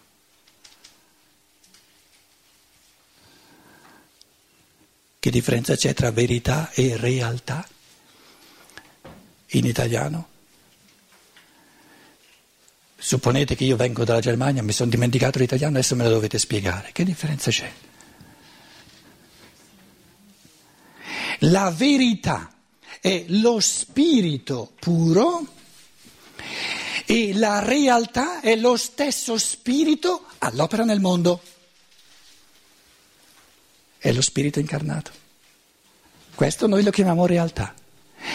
Che 5.21 5.31
differenza 5.31 5.75
c'è 5.75 5.95
tra 5.95 6.13
verità 6.13 6.71
e 6.71 6.97
realtà 6.97 7.67
in 9.49 9.67
italiano? 9.67 10.29
Supponete 12.97 13.57
che 13.57 13.65
io 13.65 13.77
vengo 13.77 14.05
dalla 14.05 14.21
Germania, 14.21 14.63
mi 14.63 14.73
sono 14.73 14.91
dimenticato 14.91 15.39
l'italiano, 15.39 15.79
adesso 15.79 15.97
me 15.97 16.05
lo 16.05 16.11
dovete 16.11 16.39
spiegare. 16.39 16.91
Che 16.93 17.05
differenza 17.05 17.51
c'è? 17.51 17.73
La 21.41 21.71
verità 21.71 22.53
è 23.01 23.25
lo 23.29 23.61
spirito 23.61 24.73
puro 24.79 25.47
e 27.07 27.33
la 27.35 27.61
realtà 27.61 28.41
è 28.41 28.57
lo 28.57 28.77
stesso 28.77 29.39
spirito 29.39 30.25
all'opera 30.39 30.85
nel 30.85 31.01
mondo 31.01 31.41
è 33.99 34.13
lo 34.13 34.23
spirito 34.23 34.61
incarnato. 34.61 35.11
Questo 36.35 36.67
noi 36.67 36.83
lo 36.83 36.91
chiamiamo 36.91 37.27
realtà. 37.27 37.75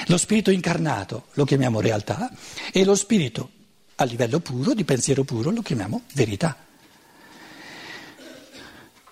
Lo 0.07 0.17
spirito 0.17 0.51
incarnato 0.51 1.27
lo 1.33 1.45
chiamiamo 1.45 1.79
realtà 1.79 2.31
e 2.71 2.83
lo 2.83 2.95
spirito 2.95 3.49
a 3.95 4.03
livello 4.05 4.39
puro, 4.39 4.73
di 4.73 4.83
pensiero 4.83 5.23
puro, 5.23 5.51
lo 5.51 5.61
chiamiamo 5.61 6.01
verità. 6.13 6.57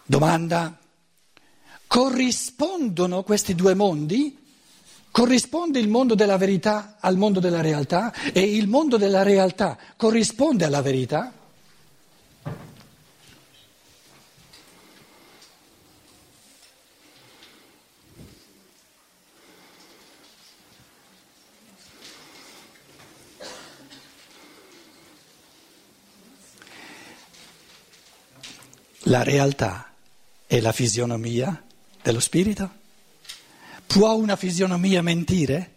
Domanda, 0.06 0.78
corrispondono 1.88 3.24
questi 3.24 3.56
due 3.56 3.74
mondi? 3.74 4.38
Corrisponde 5.12 5.78
il 5.78 5.90
mondo 5.90 6.16
della 6.16 6.38
verità 6.38 6.96
al 7.02 7.18
mondo 7.18 7.42
della 7.42 7.60
realtà 7.60 8.14
e 8.32 8.40
il 8.56 8.70
mondo 8.70 8.96
della 8.96 9.24
realtà 9.24 9.78
corrisponde 9.98 10.64
alla 10.64 10.82
verità? 10.82 11.34
La 29.06 29.24
realtà 29.24 29.92
è 30.48 30.62
la 30.62 30.72
fisionomia 30.72 31.62
dello 32.02 32.22
spirito? 32.22 32.81
Può 33.92 34.14
una 34.14 34.38
fisionomia 34.38 35.02
mentire? 35.02 35.72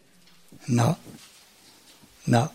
No, 0.66 0.96
no. 2.22 2.54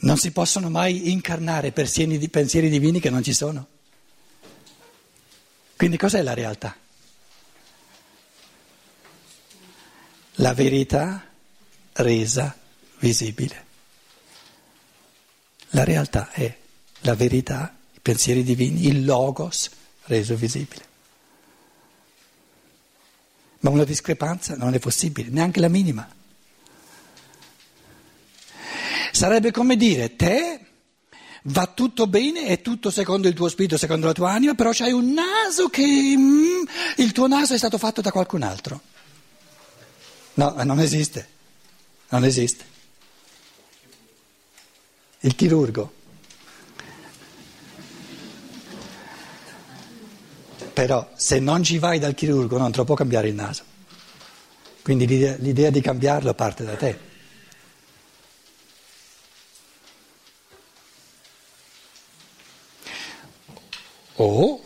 Non 0.00 0.18
si 0.18 0.32
possono 0.32 0.68
mai 0.68 1.10
incarnare 1.10 1.72
pensieri, 1.72 2.18
divini 2.68 3.00
che 3.00 3.08
non 3.08 3.22
ci 3.22 3.32
sono. 3.32 3.66
Quindi 5.78 5.96
cos'è 5.96 6.20
la 6.20 6.34
realtà? 6.34 6.76
La 10.32 10.52
verità 10.52 11.26
resa 11.94 12.54
visibile. 12.98 13.64
La 15.70 15.84
realtà 15.84 16.30
è 16.32 16.54
la 17.00 17.14
verità, 17.14 17.74
i 17.94 18.00
pensieri 18.00 18.42
divini, 18.42 18.88
il 18.88 19.06
logos 19.06 19.70
reso 20.02 20.36
visibile. 20.36 20.92
Ma 23.64 23.70
una 23.70 23.84
discrepanza 23.84 24.56
non 24.56 24.74
è 24.74 24.78
possibile, 24.78 25.30
neanche 25.30 25.58
la 25.58 25.68
minima. 25.68 26.06
Sarebbe 29.10 29.52
come 29.52 29.76
dire, 29.76 30.16
te 30.16 30.60
va 31.44 31.66
tutto 31.66 32.06
bene, 32.06 32.44
è 32.46 32.60
tutto 32.60 32.90
secondo 32.90 33.26
il 33.26 33.32
tuo 33.32 33.48
spirito, 33.48 33.78
secondo 33.78 34.04
la 34.04 34.12
tua 34.12 34.32
anima, 34.32 34.52
però 34.52 34.70
c'hai 34.70 34.92
un 34.92 35.14
naso 35.14 35.68
che 35.70 35.82
mm, 35.82 36.64
il 36.96 37.12
tuo 37.12 37.26
naso 37.26 37.54
è 37.54 37.58
stato 37.58 37.78
fatto 37.78 38.02
da 38.02 38.12
qualcun 38.12 38.42
altro. 38.42 38.80
No, 40.34 40.54
non 40.62 40.78
esiste, 40.78 41.26
non 42.10 42.24
esiste 42.24 42.64
il 45.20 45.34
chirurgo. 45.34 46.02
Però 50.74 51.08
se 51.14 51.38
non 51.38 51.62
ci 51.62 51.78
vai 51.78 52.00
dal 52.00 52.14
chirurgo 52.14 52.58
non 52.58 52.72
te 52.72 52.78
lo 52.78 52.84
può 52.84 52.96
cambiare 52.96 53.28
il 53.28 53.34
naso. 53.34 53.62
Quindi 54.82 55.06
l'idea, 55.06 55.36
l'idea 55.36 55.70
di 55.70 55.80
cambiarlo 55.80 56.34
parte 56.34 56.64
da 56.64 56.74
te. 56.74 56.98
O 64.16 64.62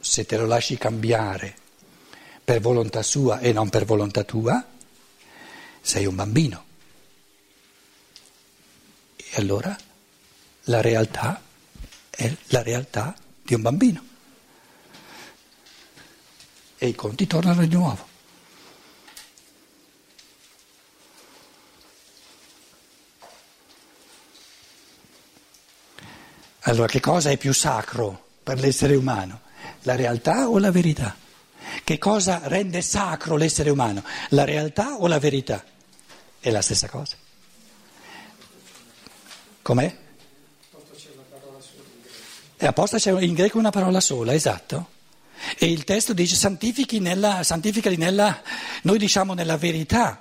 se 0.00 0.24
te 0.24 0.36
lo 0.36 0.46
lasci 0.46 0.78
cambiare 0.78 1.54
per 2.42 2.60
volontà 2.60 3.02
sua 3.02 3.38
e 3.40 3.52
non 3.52 3.68
per 3.68 3.84
volontà 3.84 4.24
tua, 4.24 4.64
sei 5.80 6.06
un 6.06 6.14
bambino. 6.14 6.64
E 9.16 9.30
allora 9.34 9.76
la 10.64 10.80
realtà 10.80 11.42
è 12.08 12.34
la 12.46 12.62
realtà 12.62 13.14
di 13.42 13.54
un 13.54 13.62
bambino. 13.62 14.14
E 16.86 16.90
i 16.90 16.94
conti 16.94 17.26
tornano 17.26 17.66
di 17.66 17.74
nuovo. 17.74 18.06
Allora 26.60 26.86
che 26.86 27.00
cosa 27.00 27.30
è 27.30 27.36
più 27.36 27.52
sacro 27.52 28.26
per 28.40 28.60
l'essere 28.60 28.94
umano? 28.94 29.40
La 29.82 29.96
realtà 29.96 30.48
o 30.48 30.58
la 30.58 30.70
verità? 30.70 31.16
Che 31.82 31.98
cosa 31.98 32.42
rende 32.44 32.82
sacro 32.82 33.36
l'essere 33.36 33.70
umano? 33.70 34.04
La 34.28 34.44
realtà 34.44 34.94
o 34.94 35.08
la 35.08 35.18
verità? 35.18 35.64
È 36.38 36.50
la 36.50 36.62
stessa 36.62 36.88
cosa. 36.88 37.16
Com'è? 39.62 39.96
E 42.58 42.66
apposta 42.66 42.98
c'è 42.98 43.10
in 43.22 43.34
greco 43.34 43.58
una 43.58 43.70
parola 43.70 43.98
sola, 43.98 44.34
esatto. 44.34 44.94
E 45.58 45.66
il 45.66 45.84
testo 45.84 46.12
dice 46.12 46.34
santifichi 46.34 46.98
nella, 46.98 47.42
santificali 47.42 47.96
nella, 47.96 48.42
noi 48.82 48.98
diciamo 48.98 49.34
nella 49.34 49.56
verità, 49.56 50.20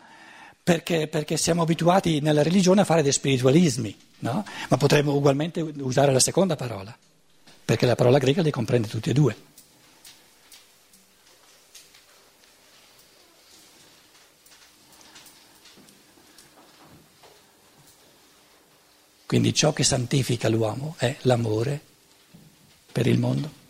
perché, 0.63 1.07
perché, 1.07 1.37
siamo 1.37 1.61
abituati 1.61 2.21
nella 2.21 2.43
religione 2.43 2.81
a 2.81 2.85
fare 2.85 3.03
dei 3.03 3.11
spiritualismi, 3.11 3.95
no? 4.19 4.45
ma 4.69 4.77
potremmo 4.77 5.13
ugualmente 5.13 5.61
usare 5.61 6.11
la 6.11 6.19
seconda 6.19 6.55
parola, 6.55 6.95
perché 7.63 7.85
la 7.85 7.95
parola 7.95 8.17
greca 8.17 8.41
li 8.41 8.51
comprende 8.51 8.87
tutti 8.87 9.09
e 9.09 9.13
due. 9.13 9.35
Quindi 19.25 19.53
ciò 19.53 19.73
che 19.73 19.83
santifica 19.83 20.49
l'uomo 20.49 20.95
è 20.97 21.15
l'amore 21.21 21.81
per 22.91 23.07
il 23.07 23.19
mondo. 23.19 23.64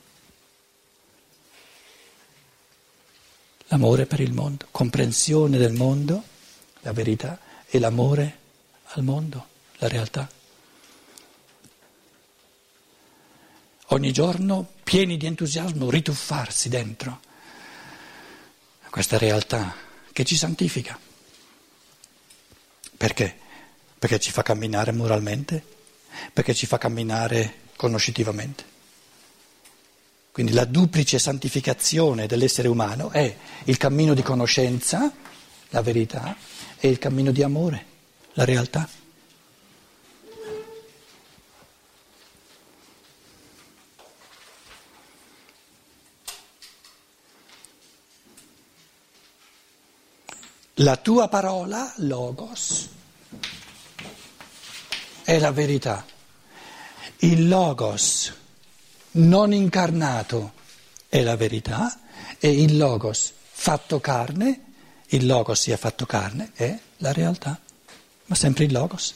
L'amore 3.75 4.05
per 4.05 4.21
il 4.21 4.31
mondo, 4.31 4.67
comprensione 4.71 5.57
del 5.57 5.73
mondo, 5.73 6.23
la 6.79 6.93
verità 6.93 7.37
e 7.67 7.77
l'amore 7.77 8.37
al 8.93 9.03
mondo, 9.03 9.47
la 9.79 9.89
realtà. 9.89 10.29
Ogni 13.87 14.13
giorno 14.13 14.65
pieni 14.81 15.17
di 15.17 15.25
entusiasmo 15.25 15.89
rituffarsi 15.89 16.69
dentro 16.69 17.19
questa 18.89 19.17
realtà 19.17 19.75
che 20.13 20.23
ci 20.23 20.37
santifica. 20.37 20.97
Perché? 22.95 23.37
Perché 23.99 24.21
ci 24.21 24.31
fa 24.31 24.41
camminare 24.41 24.93
moralmente, 24.93 25.61
perché 26.31 26.53
ci 26.53 26.65
fa 26.65 26.77
camminare 26.77 27.63
conoscitivamente. 27.75 28.74
Quindi 30.35 30.51
la 30.51 30.65
duplice 30.65 31.17
santificazione 31.17 32.25
dell'essere 32.27 32.67
umano 32.67 33.09
è 33.09 33.37
il 33.63 33.77
cammino 33.77 34.13
di 34.13 34.21
conoscenza, 34.21 35.09
la 35.69 35.81
verità, 35.81 36.35
e 36.77 36.89
il 36.89 36.97
cammino 36.97 37.31
di 37.31 37.41
amore, 37.41 37.85
la 38.33 38.43
realtà. 38.43 38.85
La 50.73 50.97
tua 50.97 51.29
parola, 51.29 51.93
logos, 51.99 52.89
è 55.23 55.39
la 55.39 55.51
verità. 55.53 56.05
Il 57.19 57.47
logos 57.47 58.43
non 59.15 59.53
incarnato 59.53 60.53
è 61.07 61.21
la 61.21 61.35
verità 61.35 61.99
e 62.39 62.49
il 62.49 62.77
logos 62.77 63.33
fatto 63.51 63.99
carne, 63.99 64.61
il 65.09 65.25
logos 65.25 65.61
sia 65.61 65.77
fatto 65.77 66.05
carne, 66.05 66.51
è 66.53 66.77
la 66.97 67.13
realtà, 67.13 67.59
ma 68.25 68.35
sempre 68.35 68.65
il 68.65 68.71
logos. 68.71 69.13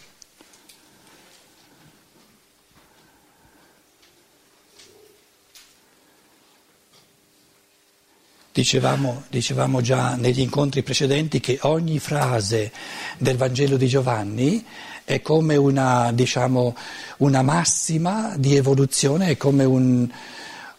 Dicevamo, 8.60 9.24
dicevamo, 9.30 9.80
già 9.80 10.16
negli 10.16 10.42
incontri 10.42 10.84
precedenti 10.84 11.40
che 11.40 11.60
ogni 11.62 11.98
frase 11.98 12.74
del 13.18 13.38
Vangelo 13.38 13.78
di 13.78 13.88
Giovanni 13.88 14.66
è 15.06 15.22
come 15.22 15.56
una, 15.56 16.12
diciamo, 16.12 16.76
una 17.20 17.42
massima 17.42 18.34
di 18.36 18.58
evoluzione, 18.58 19.28
è 19.30 19.38
come 19.38 19.64
un, 19.64 20.06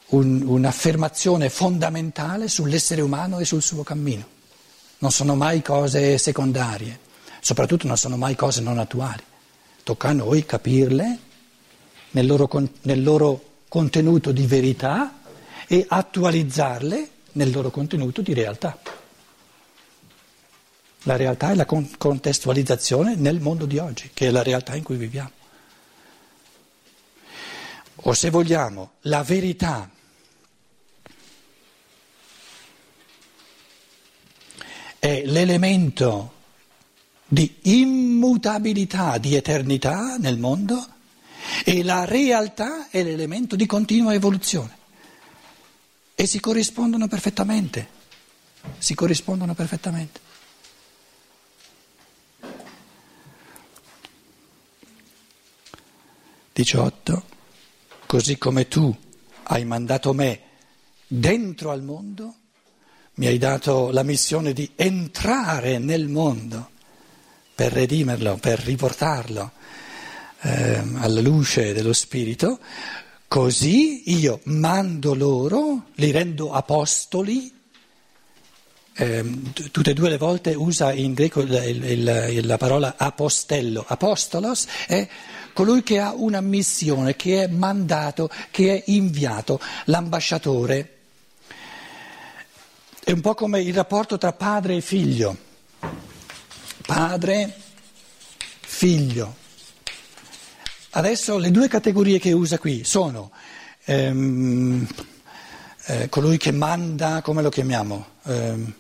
un, 0.09 0.43
un'affermazione 0.45 1.49
fondamentale 1.49 2.49
sull'essere 2.49 3.01
umano 3.01 3.39
e 3.39 3.47
sul 3.47 3.63
suo 3.63 3.83
cammino. 3.83 4.27
Non 4.99 5.11
sono 5.11 5.35
mai 5.35 5.63
cose 5.63 6.19
secondarie, 6.19 6.99
soprattutto 7.41 7.87
non 7.87 7.97
sono 7.97 8.19
mai 8.19 8.37
cose 8.37 8.61
non 8.61 8.79
attuali. 8.79 9.23
Tocca 9.83 10.09
a 10.09 10.13
noi 10.13 10.45
capirle 10.45 11.19
nel 12.11 12.27
loro, 12.27 12.51
nel 12.83 13.03
loro 13.03 13.43
contenuto 13.69 14.33
di 14.33 14.45
verità 14.45 15.21
e 15.67 15.87
attualizzarle 15.89 17.09
nel 17.33 17.51
loro 17.51 17.71
contenuto 17.71 18.23
di 18.23 18.33
realtà. 18.33 18.79
La 21.05 21.17
realtà 21.17 21.51
è 21.51 21.55
la 21.55 21.65
contestualizzazione 21.65 23.15
nel 23.15 23.41
mondo 23.41 23.65
di 23.65 23.79
oggi, 23.79 24.11
che 24.13 24.29
è 24.29 24.31
la 24.31 24.43
realtà 24.43 24.75
in 24.75 24.83
cui 24.83 24.97
viviamo. 24.97 25.31
O 28.03 28.13
se 28.13 28.31
vogliamo, 28.31 28.93
la 29.03 29.23
verità 29.23 29.91
è 34.99 35.23
l'elemento 35.25 36.33
di 37.27 37.59
immutabilità, 37.63 39.17
di 39.19 39.35
eternità 39.35 40.17
nel 40.19 40.39
mondo 40.39 40.87
e 41.65 41.83
la 41.83 42.05
realtà 42.05 42.89
è 42.91 43.03
l'elemento 43.03 43.57
di 43.57 43.67
continua 43.67 44.13
evoluzione. 44.13 44.80
E 46.21 46.27
si 46.27 46.39
corrispondono 46.39 47.09
perfettamente, 47.09 47.89
si 48.77 48.95
corrispondono 48.95 49.55
perfettamente. 49.55 50.21
18, 56.53 57.25
così 58.05 58.37
come 58.37 58.69
tu 58.69 58.95
hai 59.45 59.65
mandato 59.65 60.13
me 60.13 60.43
dentro 61.07 61.71
al 61.71 61.83
mondo, 61.83 62.35
mi 63.15 63.25
hai 63.25 63.39
dato 63.39 63.91
la 63.91 64.03
missione 64.03 64.53
di 64.53 64.71
entrare 64.77 65.79
nel 65.79 66.09
mondo 66.09 66.73
per 67.55 67.73
redimerlo, 67.73 68.37
per 68.37 68.59
riportarlo 68.59 69.53
eh, 70.43 70.83
alla 70.97 71.23
luce 71.23 71.73
dello 71.73 71.95
Spirito, 71.95 72.61
così 73.31 74.11
io 74.19 74.41
mando 74.47 75.15
loro, 75.15 75.85
li 75.95 76.11
rendo 76.11 76.51
apostoli, 76.51 77.55
eh, 78.95 79.41
tutte 79.71 79.91
e 79.93 79.95
due 79.95 80.09
le 80.09 80.19
volte 80.19 80.55
usa 80.55 80.93
in 80.93 81.15
greco 81.15 81.41
il, 81.41 81.53
il, 81.55 82.45
la 82.45 82.57
parola 82.57 82.97
apostello, 82.97 83.85
apostolos 83.87 84.67
è 84.89 85.09
colui 85.53 85.85
che 85.85 86.01
ha 86.01 86.13
una 86.13 86.41
missione, 86.41 87.15
che 87.15 87.45
è 87.45 87.47
mandato, 87.47 88.29
che 88.51 88.75
è 88.75 88.83
inviato, 88.87 89.61
l'ambasciatore. 89.85 90.97
È 93.05 93.13
un 93.13 93.21
po' 93.21 93.35
come 93.35 93.61
il 93.63 93.75
rapporto 93.75 94.19
tra 94.19 94.33
padre 94.33 94.75
e 94.75 94.81
figlio. 94.81 95.37
Padre, 96.85 97.57
figlio. 98.59 99.40
Adesso 100.93 101.39
le 101.39 101.51
due 101.51 101.69
categorie 101.69 102.19
che 102.19 102.33
usa 102.33 102.59
qui 102.59 102.83
sono 102.85 103.31
ehm, 103.85 104.87
eh, 105.87 106.09
colui 106.09 106.37
che 106.37 106.51
manda, 106.51 107.23
come 107.23 107.43
lo 107.43 107.49
chiamiamo? 107.49 108.07
Eh, 108.25 108.75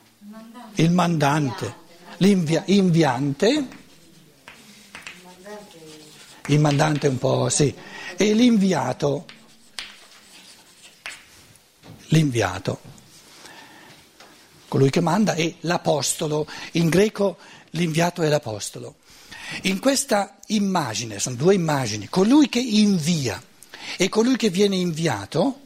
il 0.74 0.90
mandante, 0.90 1.74
l'inviante 2.18 3.78
il 6.46 6.58
mandante 6.58 7.06
un 7.06 7.18
po' 7.18 7.48
sì, 7.48 7.72
e 8.16 8.34
l'inviato, 8.34 9.26
l'inviato, 12.08 12.80
colui 14.66 14.90
che 14.90 15.00
manda 15.00 15.34
è 15.34 15.54
l'apostolo, 15.60 16.46
in 16.72 16.88
greco 16.88 17.38
l'inviato 17.70 18.22
è 18.22 18.28
l'apostolo. 18.28 18.96
In 19.62 19.78
questa 19.78 20.38
immagine, 20.46 21.18
sono 21.18 21.36
due 21.36 21.54
immagini, 21.54 22.08
colui 22.08 22.48
che 22.48 22.60
invia 22.60 23.42
e 23.96 24.08
colui 24.08 24.36
che 24.36 24.50
viene 24.50 24.76
inviato, 24.76 25.58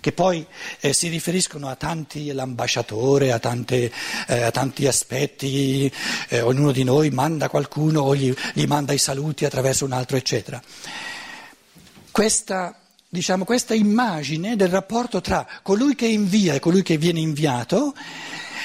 che 0.00 0.12
poi 0.12 0.44
eh, 0.80 0.92
si 0.92 1.08
riferiscono 1.08 1.68
a 1.68 1.76
tanti, 1.76 2.32
l'ambasciatore, 2.32 3.30
a, 3.30 3.38
tante, 3.38 3.92
eh, 4.26 4.42
a 4.42 4.50
tanti 4.50 4.86
aspetti, 4.88 5.90
eh, 6.28 6.40
ognuno 6.40 6.72
di 6.72 6.82
noi 6.82 7.10
manda 7.10 7.48
qualcuno 7.48 8.00
o 8.00 8.16
gli, 8.16 8.34
gli, 8.52 8.66
manda 8.66 8.92
i 8.92 8.98
saluti 8.98 9.44
attraverso 9.44 9.84
un 9.84 9.92
altro, 9.92 10.16
eccetera. 10.16 10.60
Questa, 12.10 12.80
diciamo, 13.08 13.44
questa 13.44 13.74
immagine 13.74 14.56
del 14.56 14.68
rapporto 14.68 15.20
tra 15.20 15.46
colui 15.62 15.94
che 15.94 16.06
invia 16.06 16.54
e 16.54 16.58
colui 16.58 16.82
che 16.82 16.98
viene 16.98 17.20
inviato 17.20 17.94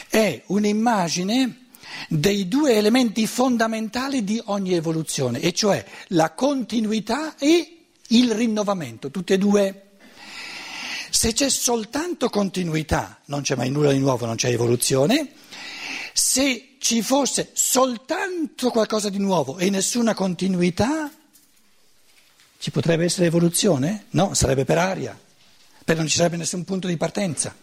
è 0.09 0.41
un'immagine 0.47 1.66
dei 2.09 2.47
due 2.47 2.75
elementi 2.75 3.27
fondamentali 3.27 4.23
di 4.23 4.41
ogni 4.45 4.73
evoluzione, 4.73 5.39
e 5.39 5.53
cioè 5.53 5.83
la 6.09 6.31
continuità 6.31 7.35
e 7.37 7.77
il 8.09 8.31
rinnovamento, 8.31 9.11
tutte 9.11 9.33
e 9.33 9.37
due 9.37 9.81
Se 11.09 11.33
c'è 11.33 11.49
soltanto 11.49 12.29
continuità, 12.29 13.19
non 13.25 13.41
c'è 13.41 13.55
mai 13.55 13.69
nulla 13.69 13.91
di 13.91 13.99
nuovo, 13.99 14.25
non 14.25 14.35
c'è 14.35 14.49
evoluzione. 14.49 15.31
Se 16.13 16.75
ci 16.79 17.01
fosse 17.01 17.49
soltanto 17.53 18.69
qualcosa 18.69 19.09
di 19.09 19.17
nuovo 19.17 19.57
e 19.57 19.69
nessuna 19.69 20.13
continuità, 20.13 21.09
ci 22.59 22.71
potrebbe 22.71 23.05
essere 23.05 23.27
evoluzione? 23.27 24.05
No, 24.11 24.33
sarebbe 24.33 24.65
per 24.65 24.77
aria, 24.77 25.17
perché 25.83 26.01
non 26.01 26.09
ci 26.09 26.17
sarebbe 26.17 26.37
nessun 26.37 26.63
punto 26.63 26.87
di 26.87 26.97
partenza. 26.97 27.55